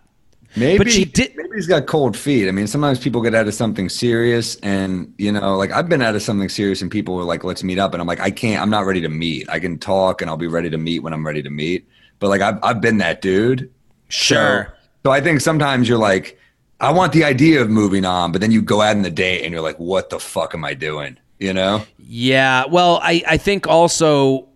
[0.55, 2.47] Maybe, But she did- maybe he's got cold feet.
[2.47, 6.01] I mean, sometimes people get out of something serious, and you know, like I've been
[6.03, 8.29] out of something serious, and people were like, "Let's meet up," and I'm like, "I
[8.29, 8.61] can't.
[8.61, 9.49] I'm not ready to meet.
[9.49, 11.87] I can talk, and I'll be ready to meet when I'm ready to meet."
[12.19, 13.71] But like, I've I've been that dude.
[14.09, 14.67] Sure.
[15.03, 16.37] So, so I think sometimes you're like,
[16.79, 19.43] I want the idea of moving on, but then you go out in the date,
[19.43, 21.85] and you're like, "What the fuck am I doing?" You know?
[21.97, 22.65] Yeah.
[22.65, 24.47] Well, I, I think also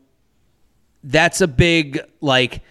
[1.04, 2.62] that's a big like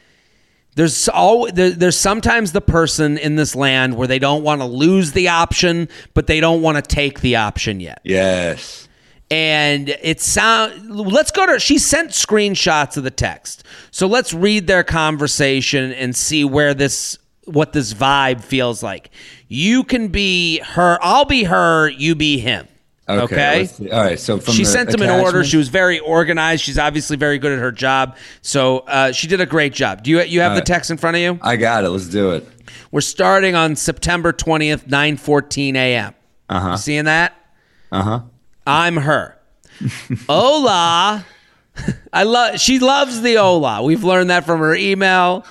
[0.76, 4.66] there's all there, there's sometimes the person in this land where they don't want to
[4.66, 8.00] lose the option, but they don't want to take the option yet.
[8.04, 8.86] Yes.
[9.30, 13.64] And it sound let's go to she sent screenshots of the text.
[13.90, 19.10] So let's read their conversation and see where this what this vibe feels like.
[19.48, 22.68] You can be her, I'll be her, you be him.
[23.08, 23.62] Okay.
[23.62, 23.90] Okay.
[23.90, 24.18] All right.
[24.18, 25.44] So from she sent him an order.
[25.44, 26.64] She was very organized.
[26.64, 28.16] She's obviously very good at her job.
[28.42, 30.02] So uh, she did a great job.
[30.02, 31.38] Do you you have the text in front of you?
[31.40, 31.90] I got it.
[31.90, 32.44] Let's do it.
[32.90, 36.14] We're starting on September twentieth, nine fourteen a.m.
[36.48, 36.76] Uh huh.
[36.76, 37.32] Seeing that?
[37.92, 38.20] Uh huh.
[38.66, 39.38] I'm her.
[40.28, 41.24] Hola.
[42.12, 43.82] I love she loves the hola.
[43.82, 45.44] We've learned that from her email.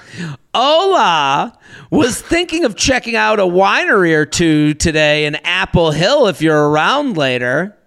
[0.57, 1.51] Hola
[1.91, 6.69] was thinking of checking out a winery or two today in Apple Hill if you're
[6.69, 7.77] around later.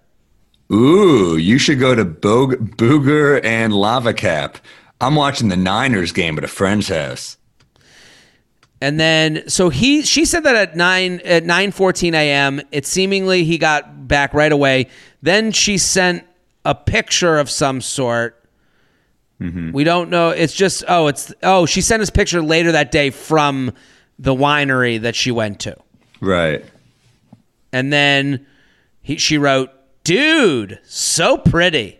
[0.71, 4.59] Ooh, you should go to Bo- Boeger and Lava Cap.
[5.01, 7.37] I'm watching the Niners game at a friend's house.
[8.79, 12.61] And then so he she said that at 9 at 9:14 a.m.
[12.71, 14.89] it seemingly he got back right away.
[15.23, 16.23] Then she sent
[16.65, 18.38] a picture of some sort.
[19.41, 19.71] Mm-hmm.
[19.71, 20.29] We don't know.
[20.31, 23.71] It's just oh, it's oh, she sent us picture later that day from
[24.17, 25.77] the winery that she went to.
[26.19, 26.65] Right.
[27.71, 28.45] And then
[29.01, 29.69] he, she wrote,
[30.03, 31.99] "Dude, so pretty."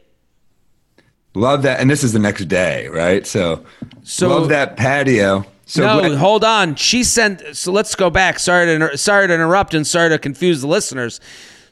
[1.35, 1.79] Love that.
[1.79, 3.25] And this is the next day, right?
[3.25, 3.63] So,
[4.03, 5.45] So- love that patio.
[5.65, 6.73] So no, glad- hold on.
[6.75, 7.55] She sent.
[7.55, 8.39] So let's go back.
[8.39, 11.21] Sorry to sorry to interrupt and sorry to confuse the listeners.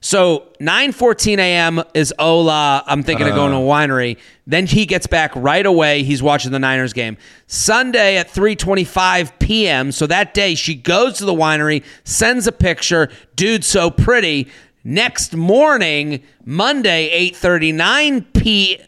[0.08, 1.84] So 9:14 a.m.
[1.93, 2.82] is Ola.
[2.88, 3.70] I'm thinking of going to a uh.
[3.70, 4.18] winery.
[4.45, 6.03] Then he gets back right away.
[6.03, 7.18] He's watching the Niners game.
[7.47, 9.91] Sunday at 3:25 p.m.
[9.91, 13.10] So that day she goes to the winery, sends a picture.
[13.36, 14.47] Dude, so pretty.
[14.86, 18.80] Next morning, Monday 8:39 p.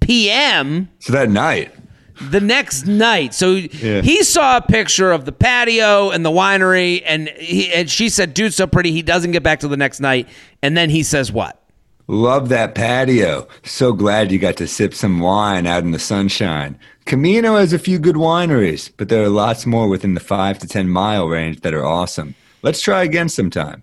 [0.00, 1.72] p.m so that night.
[2.20, 3.34] The next night.
[3.34, 8.08] So he saw a picture of the patio and the winery, and he and she
[8.08, 10.28] said, "Dude, so pretty." He doesn't get back to the next night,
[10.62, 11.60] and then he says, "What?"
[12.06, 13.48] Love that patio.
[13.62, 16.78] So glad you got to sip some wine out in the sunshine.
[17.06, 20.66] Camino has a few good wineries, but there are lots more within the five to
[20.66, 22.34] 10 mile range that are awesome.
[22.62, 23.82] Let's try again sometime.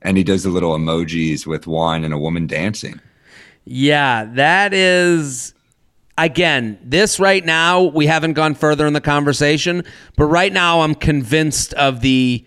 [0.00, 2.98] And he does the little emojis with wine and a woman dancing.
[3.64, 5.52] Yeah, that is
[6.18, 9.84] again, this right now, we haven't gone further in the conversation,
[10.16, 12.44] but right now I'm convinced of the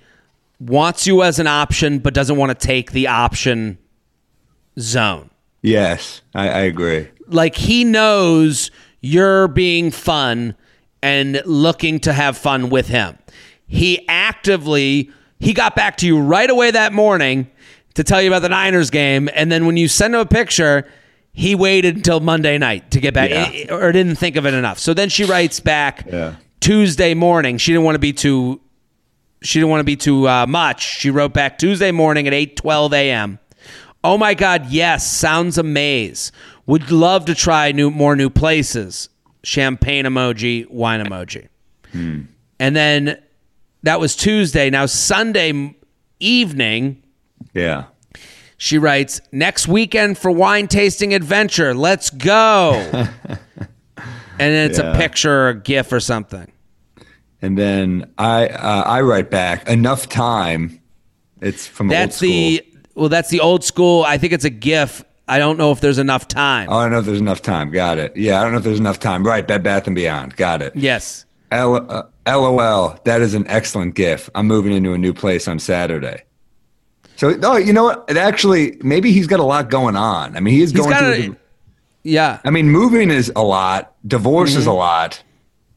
[0.59, 3.77] wants you as an option, but doesn't want to take the option
[4.79, 5.29] zone.
[5.61, 7.07] Yes, I, I agree.
[7.27, 10.55] Like he knows you're being fun
[11.01, 13.17] and looking to have fun with him.
[13.67, 17.49] He actively he got back to you right away that morning
[17.95, 20.87] to tell you about the Niners game, and then when you send him a picture,
[21.33, 23.73] he waited until Monday night to get back, Yeah.
[23.73, 24.77] or didn't think of it enough.
[24.79, 26.35] So then she writes back Yeah.
[26.59, 27.57] Tuesday morning.
[27.57, 28.61] She didn't want to be too.
[29.41, 30.99] She didn't want to be too uh, much.
[30.99, 33.39] She wrote back Tuesday morning at eight twelve a.m.
[34.03, 34.67] Oh my God!
[34.69, 36.31] Yes, sounds amaze.
[36.65, 39.09] Would love to try new more new places.
[39.43, 41.47] Champagne emoji, wine emoji,
[41.93, 43.21] and then
[43.81, 44.69] that was Tuesday.
[44.69, 45.75] Now Sunday
[46.21, 47.03] evening.
[47.53, 47.85] Yeah.
[48.63, 51.73] She writes, next weekend for wine tasting adventure.
[51.73, 52.75] Let's go.
[52.93, 53.09] and
[54.37, 56.49] then it's a picture or a GIF or something.
[57.41, 60.79] And then I uh, I write back enough time.
[61.41, 62.29] It's from old That's school.
[62.29, 64.05] the well, that's the old school.
[64.07, 65.03] I think it's a GIF.
[65.27, 66.69] I don't know if there's enough time.
[66.71, 67.69] Oh, I don't know if there's enough time.
[67.69, 68.15] Got it.
[68.15, 69.27] Yeah, I don't know if there's enough time.
[69.27, 70.37] Right, Bed Bath and Beyond.
[70.37, 70.73] Got it.
[70.73, 71.25] yes.
[71.51, 72.97] L- uh, LOL.
[73.03, 74.29] That is an excellent GIF.
[74.35, 76.23] I'm moving into a new place on Saturday.
[77.15, 78.05] So, oh, you know what?
[78.07, 80.35] It actually, maybe he's got a lot going on.
[80.35, 81.33] I mean, he is He's going through.
[81.33, 81.37] a,
[82.03, 82.39] yeah.
[82.43, 83.93] I mean, moving is a lot.
[84.05, 84.77] Divorce is a mm-hmm.
[84.77, 85.23] lot.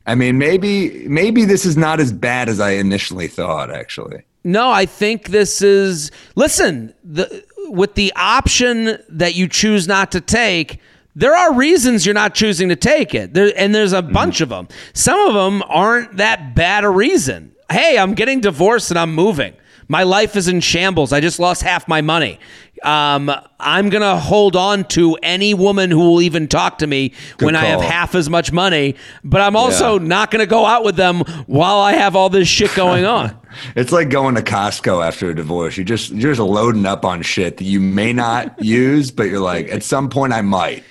[0.06, 3.72] I mean, maybe maybe this is not as bad as I initially thought.
[3.72, 10.12] Actually, No, I think this is listen, the with the option that you choose not
[10.12, 10.80] to take,
[11.16, 13.34] there are reasons you're not choosing to take it.
[13.34, 14.12] There and there's a mm-hmm.
[14.12, 14.68] bunch of them.
[14.92, 17.52] Some of them aren't that bad a reason.
[17.68, 19.54] Hey, I'm getting divorced and I'm moving.
[19.88, 21.12] My life is in shambles.
[21.12, 22.38] I just lost half my money.
[22.82, 27.56] Um, I'm gonna hold on to any woman who will even talk to me when
[27.56, 28.96] I have half as much money.
[29.24, 30.06] But I'm also Yeah.
[30.06, 33.34] not gonna go out with them while I have all this shit going on.
[33.74, 35.76] it's like going to Costco after a divorce.
[35.78, 39.40] You just you're just loading up on shit that you may not use, but you're
[39.40, 40.84] like, at some point I might.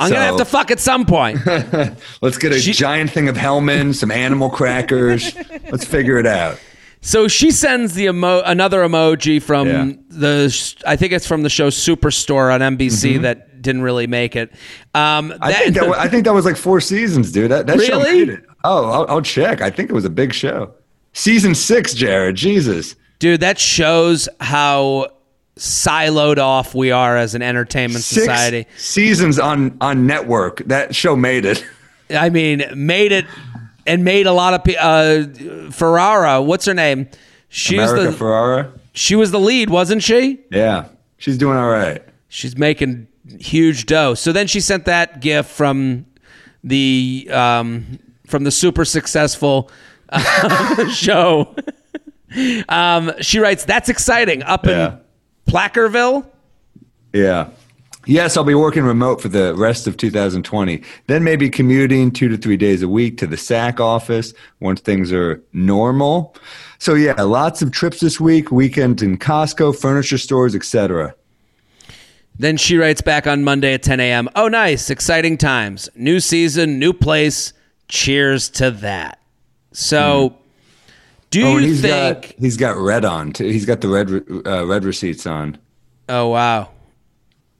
[0.00, 1.38] I'm gonna have to fuck at some point.
[2.22, 5.34] Let's get a giant thing of Hellmann, some animal crackers.
[5.70, 6.58] Let's figure it out.
[7.00, 9.92] So she sends the emo- another emoji from Yeah.
[10.08, 14.52] the I think it's from the show Superstore on NBC that didn't really make it.
[14.94, 15.42] Um, Mm-hmm.
[15.44, 17.50] I think that wa- I think that was like four seasons, dude.
[17.50, 18.44] That, that show made it.
[18.64, 19.60] Oh, I'll, I'll check.
[19.60, 20.72] I think it was a big show.
[21.12, 22.36] Season six, Jared.
[22.36, 22.94] Jesus.
[23.18, 25.08] dude, that shows how
[25.56, 28.66] siloed off we are as an entertainment Six society.
[28.76, 30.62] seasons on on network.
[30.66, 31.64] That show made it.
[32.10, 33.24] I mean, made it
[33.88, 35.24] and made a lot of pe- uh,
[35.70, 36.44] Ferrera.
[36.44, 37.08] What's her name?
[37.48, 38.78] She's America the Ferrera.
[38.92, 40.38] she was the lead, wasn't she?
[40.50, 42.02] Yeah, she's doing all right.
[42.28, 43.08] She's making
[43.40, 44.14] huge dough.
[44.14, 46.04] So then she sent that gift from
[46.62, 49.70] the um, from the super successful
[50.10, 51.54] uh, show.
[52.68, 54.92] um, she writes, "That's exciting." Up Yeah.
[54.94, 54.98] in
[55.46, 56.30] Placerville.
[57.14, 57.48] Yeah.
[58.08, 60.82] Yes, I'll be working remote for the rest of 2020.
[61.08, 65.12] Then maybe commuting two to three days a week to the SAC office once things
[65.12, 66.34] are normal.
[66.78, 71.14] So yeah, lots of trips this week, weekend in Costco, furniture stores, etc.
[72.38, 74.30] Then she writes back on Monday at 10 a.m.
[74.34, 77.52] Oh, nice, exciting times, new season, new place.
[77.88, 79.18] Cheers to that.
[79.72, 80.34] So,
[81.30, 82.22] do Oh, you he's think?
[82.22, 83.44] got he's got red on too.
[83.48, 84.10] He's got the red
[84.46, 85.58] uh, red receipts on.
[86.08, 86.70] Oh wow.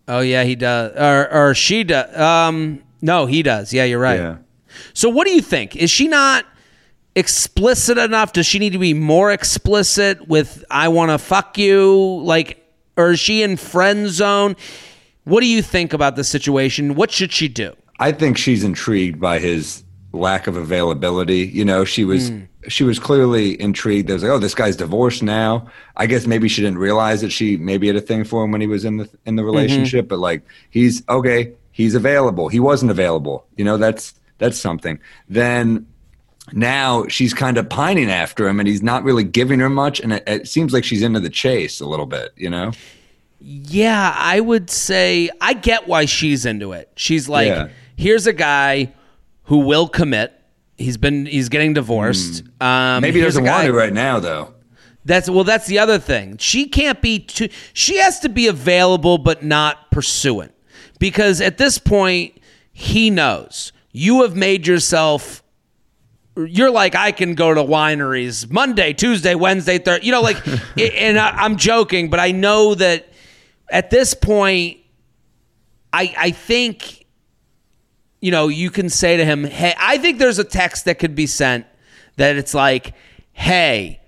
[0.09, 0.97] Oh yeah, he does.
[0.97, 2.17] Or or she does.
[2.17, 3.73] Um no, he does.
[3.73, 4.19] Yeah, you're right.
[4.19, 4.39] Yeah.
[4.95, 5.77] So what do you think?
[5.77, 6.45] Is she not
[7.15, 8.33] explicit enough?
[8.33, 12.21] Does she need to be more explicit with I want to fuck you?
[12.23, 12.65] Like
[12.97, 14.57] or is she in friend zone?
[15.25, 16.95] What do you think about the situation?
[16.95, 17.77] What should she do?
[18.01, 21.41] I think she's intrigued by his lack of availability.
[21.47, 22.31] You know, she was
[22.69, 24.09] she was clearly intrigued.
[24.09, 25.69] There was like, oh, this guy's divorced now.
[25.97, 28.61] I guess maybe she didn't realize that she maybe had a thing for him when
[28.61, 29.47] he was in the in the mm-hmm.
[29.47, 30.09] relationship.
[30.09, 31.53] But like, he's okay.
[31.73, 32.49] He's available.
[32.49, 33.47] He wasn't available.
[33.57, 34.99] You know, that's that's something.
[35.29, 35.87] Then
[36.53, 40.01] now she's kind of pining after him, and he's not really giving her much.
[40.01, 42.33] And it, it seems like she's into the chase a little bit.
[42.37, 42.73] You know.
[43.41, 46.91] Yeah, I would say I get why she's into it.
[46.97, 47.69] She's like, Yeah.
[47.97, 48.93] here's a guy
[49.45, 50.38] who will commit.
[50.79, 52.45] He's been he's getting divorced.
[52.61, 53.03] Um, Hmm.
[53.03, 54.55] Maybe he here's a doesn't want it right now, though.
[55.05, 55.45] That's well.
[55.45, 56.37] That's the other thing.
[56.39, 57.49] She can't be too.
[57.73, 60.55] She has to be available, but not pursuant,
[60.99, 62.39] because at this point,
[62.73, 65.43] he knows you have made yourself.
[66.37, 70.07] You're like I can go to wineries Monday, Tuesday, Wednesday, Thursday.
[70.07, 70.37] You know, like,
[70.79, 73.09] and I, I'm joking, but I know that
[73.71, 74.79] at this point,
[75.93, 77.07] I I think,
[78.21, 81.15] you know, you can say to him, "Hey, I think there's a text that could
[81.15, 81.67] be sent
[82.17, 82.95] that it's like,
[83.33, 84.01] hey."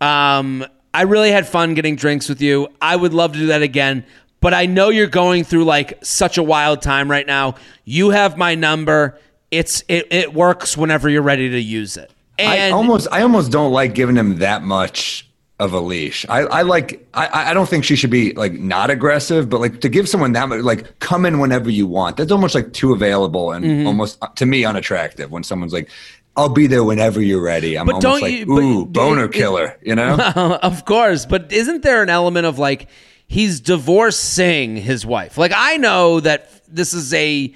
[0.00, 2.68] Um, I really had fun getting drinks with you.
[2.80, 4.04] I would love to do that again,
[4.40, 7.56] but I know you're going through like such a wild time right now.
[7.84, 9.18] You have my number.
[9.50, 12.12] It's it, it works whenever you're ready to use it.
[12.38, 15.28] I almost I almost don't like giving him that much
[15.60, 16.26] of a leash.
[16.28, 19.80] I, I like I, I don't think she should be like not aggressive, but like
[19.82, 22.16] to give someone that much like come in whenever you want.
[22.16, 23.86] That's almost like too available and Mm-hmm.
[23.86, 25.88] almost uh, to me unattractive when someone's like,
[26.36, 27.78] I'll be there whenever you're ready.
[27.78, 30.16] I'm But almost don't like, you- ooh, boner it- killer, you know?
[30.62, 32.88] of course, but isn't there an element of like
[33.28, 35.38] he's divorcing his wife?
[35.38, 37.54] Like I know that this is a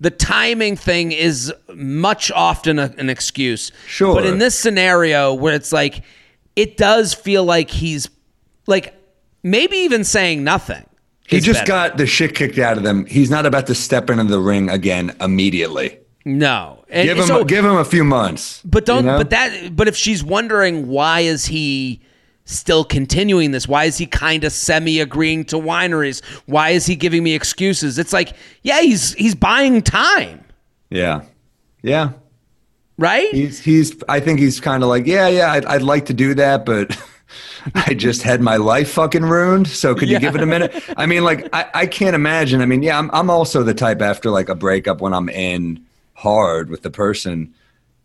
[0.00, 3.70] the timing thing is much often a, an excuse.
[3.86, 4.14] Sure.
[4.14, 6.02] But in this scenario where it's like
[6.60, 8.08] it does feel like he's
[8.66, 8.94] like
[9.42, 10.84] maybe even saying nothing.
[11.26, 11.66] he just better.
[11.90, 13.06] got the shit kicked out of them.
[13.06, 15.98] He's not about to step into the ring again immediately.
[16.24, 16.76] no.
[16.92, 18.60] And Give him so- give him a few months.
[18.64, 19.04] But don't.
[19.04, 19.18] you know?
[19.18, 19.76] But that.
[19.76, 22.00] But if she's wondering why is he
[22.46, 23.68] still continuing this?
[23.68, 26.20] Why is he kind of semi agreeing to wineries?
[26.46, 27.96] Why is he giving me excuses?
[27.96, 30.44] It's like, yeah, he's he's buying time,
[30.90, 31.22] Yeah.
[31.82, 32.10] Yeah.
[33.00, 33.28] Right?
[33.32, 33.96] He's he's.
[34.08, 35.52] I think he's kind of like, yeah, yeah.
[35.52, 36.96] I'd, I'd like to do that, but
[37.74, 39.66] I just had my life fucking ruined.
[39.68, 40.72] So could you give it a minute?
[40.96, 42.60] I mean, like, I, I can't imagine.
[42.60, 45.84] I mean, yeah, I'm I'm also the type after like a breakup when I'm in
[46.14, 47.52] hard with the person.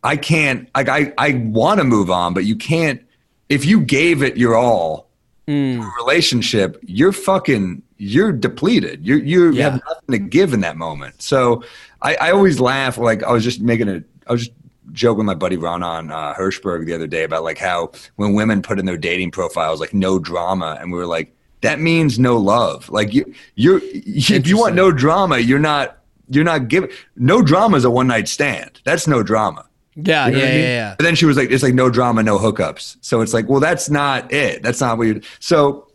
[0.03, 0.69] I can't.
[0.75, 3.01] Like, I I want to move on, but you can't.
[3.49, 5.05] If you gave it your all,
[5.47, 5.79] Mm.
[5.85, 7.83] a relationship, you're fucking.
[7.97, 9.05] You're depleted.
[9.05, 9.69] You you Yeah.
[9.69, 11.21] have nothing to give in that moment.
[11.21, 11.63] So
[12.01, 12.97] I, I always laugh.
[12.97, 14.03] Like I was just making a.
[14.27, 14.57] I was just
[14.95, 18.33] joking with my buddy Ron on uh, Hirschberg the other day about like how when
[18.33, 21.31] women put in their dating profiles like no drama, and we were like
[21.61, 22.89] that means no love.
[22.89, 25.97] Like you you're if you want no drama, you're not
[26.29, 28.81] you're not giving no drama is a one night stand.
[28.83, 29.67] That's no drama.
[29.95, 30.63] yeah, You know yeah, I yeah, mean?
[30.63, 30.95] yeah.
[30.97, 32.97] But then she was like, it's like no drama, no hookups.
[33.01, 34.63] So it's like, well, that's not it.
[34.63, 35.87] That's not what you So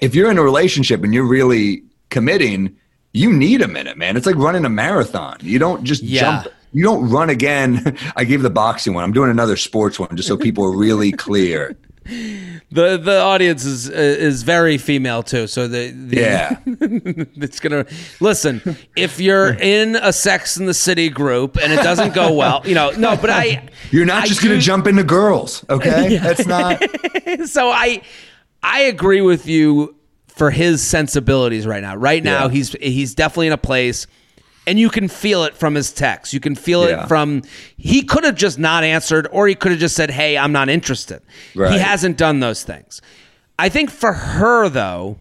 [0.00, 2.76] if you're in a relationship and you're really committing,
[3.12, 4.16] you need a minute, man.
[4.16, 5.38] It's like running a marathon.
[5.40, 6.42] You don't just Yeah.
[6.42, 6.54] jump.
[6.74, 7.96] You don't run again.
[8.16, 9.04] I gave the boxing one.
[9.04, 11.76] I'm doing another sports one just so people are really clear.
[12.70, 16.58] The the audience is uh, is very female too, so the, the Yeah.
[16.66, 17.86] it's gonna
[18.20, 18.60] listen.
[18.96, 22.74] If you're in a Sex in the City group and it doesn't go well, you
[22.74, 26.18] know, no, but I You're not I just gonna jump into girls, okay?
[26.18, 26.82] That's not.
[27.46, 28.02] so I
[28.62, 29.94] I agree with you
[30.28, 31.94] for his sensibilities right now.
[31.96, 32.50] Right now Yeah.
[32.50, 34.06] he's he's definitely in a place
[34.66, 36.32] and you can feel it from his text.
[36.32, 37.04] You can feel Yeah.
[37.04, 37.42] it from
[37.76, 40.68] he could have just not answered or he could have just said, "Hey, I'm not
[40.68, 41.20] interested."
[41.52, 43.00] He hasn't done those things.
[43.58, 45.18] I think for her though,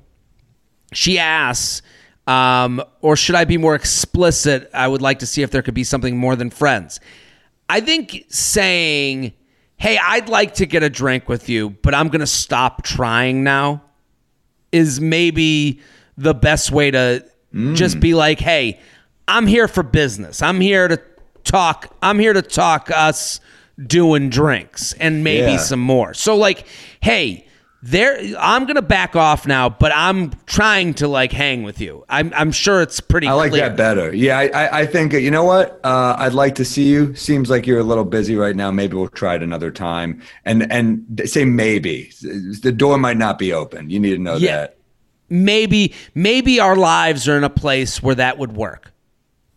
[0.94, 1.82] she asks
[2.26, 4.70] um, or should I be more explicit?
[4.74, 7.02] I would like to see if there could be something more than friends.
[7.68, 9.34] I think saying,
[9.76, 13.44] "Hey, I'd like to get a drink with you, but I'm going to stop trying
[13.44, 13.82] now,"
[14.72, 15.82] is maybe
[16.18, 17.26] the best way to
[17.74, 18.80] just be like, "Hey,
[19.28, 20.42] I'm here for business.
[20.42, 21.02] I'm here to
[21.44, 21.96] talk.
[22.02, 23.40] I'm here to talk us
[23.86, 25.58] doing drinks and maybe Yeah.
[25.58, 26.66] some more." So like,
[27.02, 27.48] "Hey,
[27.82, 32.06] there I'm going to back off now, but I'm trying to like hang with you."
[32.10, 33.68] I'm I'm sure it's pretty I like clear.
[33.70, 34.14] that better.
[34.14, 35.80] Yeah, I, I, I think you know what?
[35.84, 37.16] Uh, I'd like to see you.
[37.16, 38.72] Seems like you're a little busy right now.
[38.72, 40.22] Maybe we'll try it another time.
[40.46, 42.12] And and say maybe
[42.62, 43.90] the door might not be open.
[43.90, 44.58] You need to know Yeah.
[44.58, 44.78] that.
[45.30, 48.92] maybe maybe our lives are in a place where that would work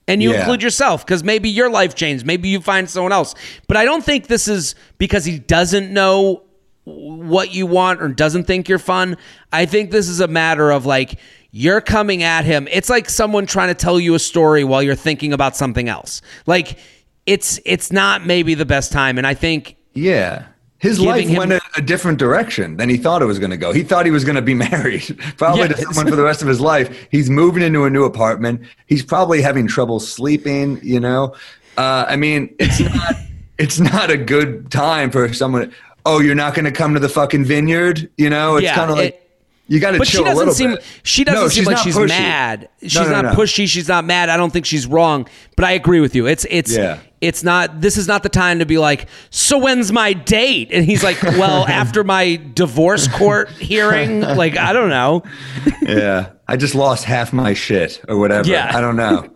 [0.08, 0.40] and you Yeah.
[0.40, 3.34] include yourself because maybe your life changed maybe you find someone else
[3.68, 6.42] but i don't think this is because he doesn't know
[6.84, 9.16] what you want or doesn't think you're fun
[9.52, 11.18] i think this is a matter of like
[11.50, 14.94] you're coming at him it's like someone trying to tell you a story while you're
[14.94, 16.78] thinking about something else like
[17.26, 20.44] it's it's not maybe the best time and i think Yeah.
[20.88, 23.56] His life him- went a, a different direction than he thought it was going to
[23.56, 23.72] go.
[23.72, 25.68] He thought he was going to be married, probably Yeah.
[25.68, 27.06] to someone for the rest of his life.
[27.10, 28.60] He's moving into a new apartment.
[28.86, 30.78] He's probably having trouble sleeping.
[30.82, 31.34] You know,
[31.76, 33.16] uh, I mean, it's not
[33.58, 35.72] it's not a good time for someone.
[36.04, 38.08] Oh, you're not going to come to the fucking vineyard.
[38.16, 39.25] You know, it's Yeah, kind of like it-
[39.68, 40.84] you got to But she chill a doesn't little seem bit.
[41.02, 42.08] she doesn't No, seem like not she's pushy.
[42.08, 42.68] mad.
[42.82, 43.30] She's no, not no.
[43.32, 43.66] pushy.
[43.68, 44.28] She's not mad.
[44.28, 45.28] I don't think she's wrong.
[45.56, 46.26] But I agree with you.
[46.26, 46.98] It's it's Yeah.
[47.20, 50.68] it's not this is not the time to be like, so when's my date?
[50.72, 55.22] And he's like, well, after my divorce court hearing, like I don't know.
[55.82, 58.48] yeah, I just lost half my shit or whatever.
[58.48, 58.70] Yeah.
[58.72, 59.28] I don't know.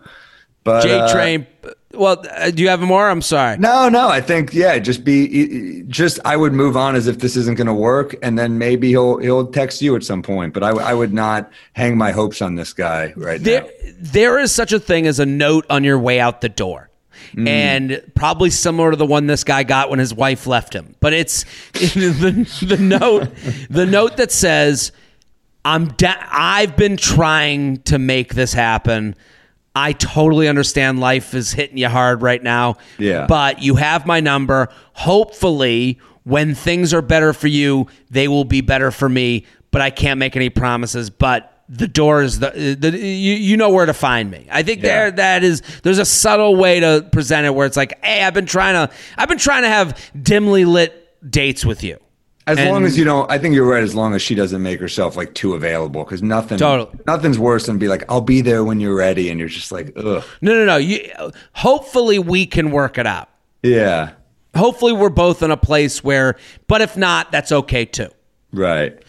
[0.71, 1.47] But J uh, Train.
[1.95, 3.09] well, uh, do you have more?
[3.09, 3.59] I'm sorry.
[3.59, 4.09] No, no.
[4.09, 6.19] I think yeah, just be just.
[6.25, 9.19] I would move on as if this isn't going to work, and then maybe he'll
[9.19, 10.55] he'll text you at some point.
[10.55, 13.69] But I, I would not hang my hopes on this guy right there, now.
[13.99, 16.91] There is such a thing as a note on your way out the door.
[17.35, 17.49] Mm.
[17.49, 21.13] And probably similar to the one this guy got when his wife left him, but
[21.13, 23.29] it's the, the note,
[23.69, 24.91] the note that says,
[25.65, 29.15] "I'm da- I've been trying to make this happen.
[29.75, 32.77] I totally understand life is hitting you hard right now.
[32.99, 33.27] Yeah.
[33.27, 34.69] But you have my number.
[34.95, 39.47] Hopefully, when things are better for you, they will be better for me.
[39.71, 41.11] But I can't make any promises.
[41.11, 44.49] But the door is the, the you, you know where to find me.
[44.51, 44.89] I think yeah.
[44.89, 48.35] there that is there's a subtle way to present it where it's like, hey, I've
[48.35, 51.99] been trying to I've been trying to have dimly lit dates with you.
[52.51, 53.83] As and, long as you don't, I think you're right.
[53.83, 56.99] As long as she doesn't make herself like too available, because nothing, totally.
[57.07, 59.93] nothing's worse than be like, "I'll be there when you're ready," and you're just like,
[59.97, 60.77] "Ugh." No, no, no.
[60.77, 61.09] You,
[61.53, 63.29] hopefully, we can work it out.
[63.63, 64.13] Yeah.
[64.57, 66.37] Hopefully, we're both in a place where,
[66.67, 68.09] but if not, that's okay too.
[68.53, 69.01] Right.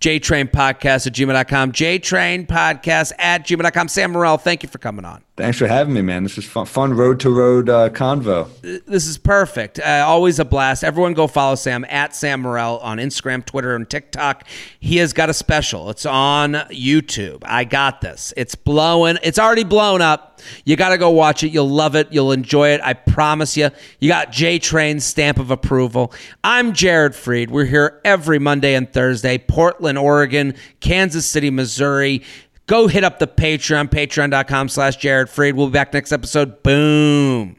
[0.00, 1.72] JTrain Podcast at gmail.com.
[1.72, 3.88] JTrain Podcast at gmail.com.
[3.88, 5.24] Sam Morril, thank you for coming on.
[5.36, 6.22] Thanks for having me, man.
[6.22, 8.48] This was fun, fun road to road uh, convo.
[8.86, 9.78] This is perfect.
[9.78, 10.82] Uh, always a blast.
[10.82, 14.44] Everyone go follow Sam at Sam Morril on Instagram, Twitter, and TikTok.
[14.80, 15.90] He has got a special.
[15.90, 17.42] It's on YouTube.
[17.44, 18.32] I got this.
[18.34, 19.18] It's blowing.
[19.22, 20.40] It's already blown up.
[20.64, 21.48] You got to go watch it.
[21.52, 22.10] You'll love it.
[22.10, 22.80] You'll enjoy it.
[22.82, 23.68] I promise you.
[24.00, 26.14] You got J Train's stamp of approval.
[26.44, 27.50] I'm Jared Freid.
[27.50, 29.36] We're here every Monday and Thursday.
[29.36, 32.22] Portland, Oregon, Kansas City, Missouri.
[32.66, 35.54] Go hit up the Patreon, patreon.com slash Jared Freid.
[35.54, 36.62] We'll be back next episode.
[36.62, 37.56] Boom.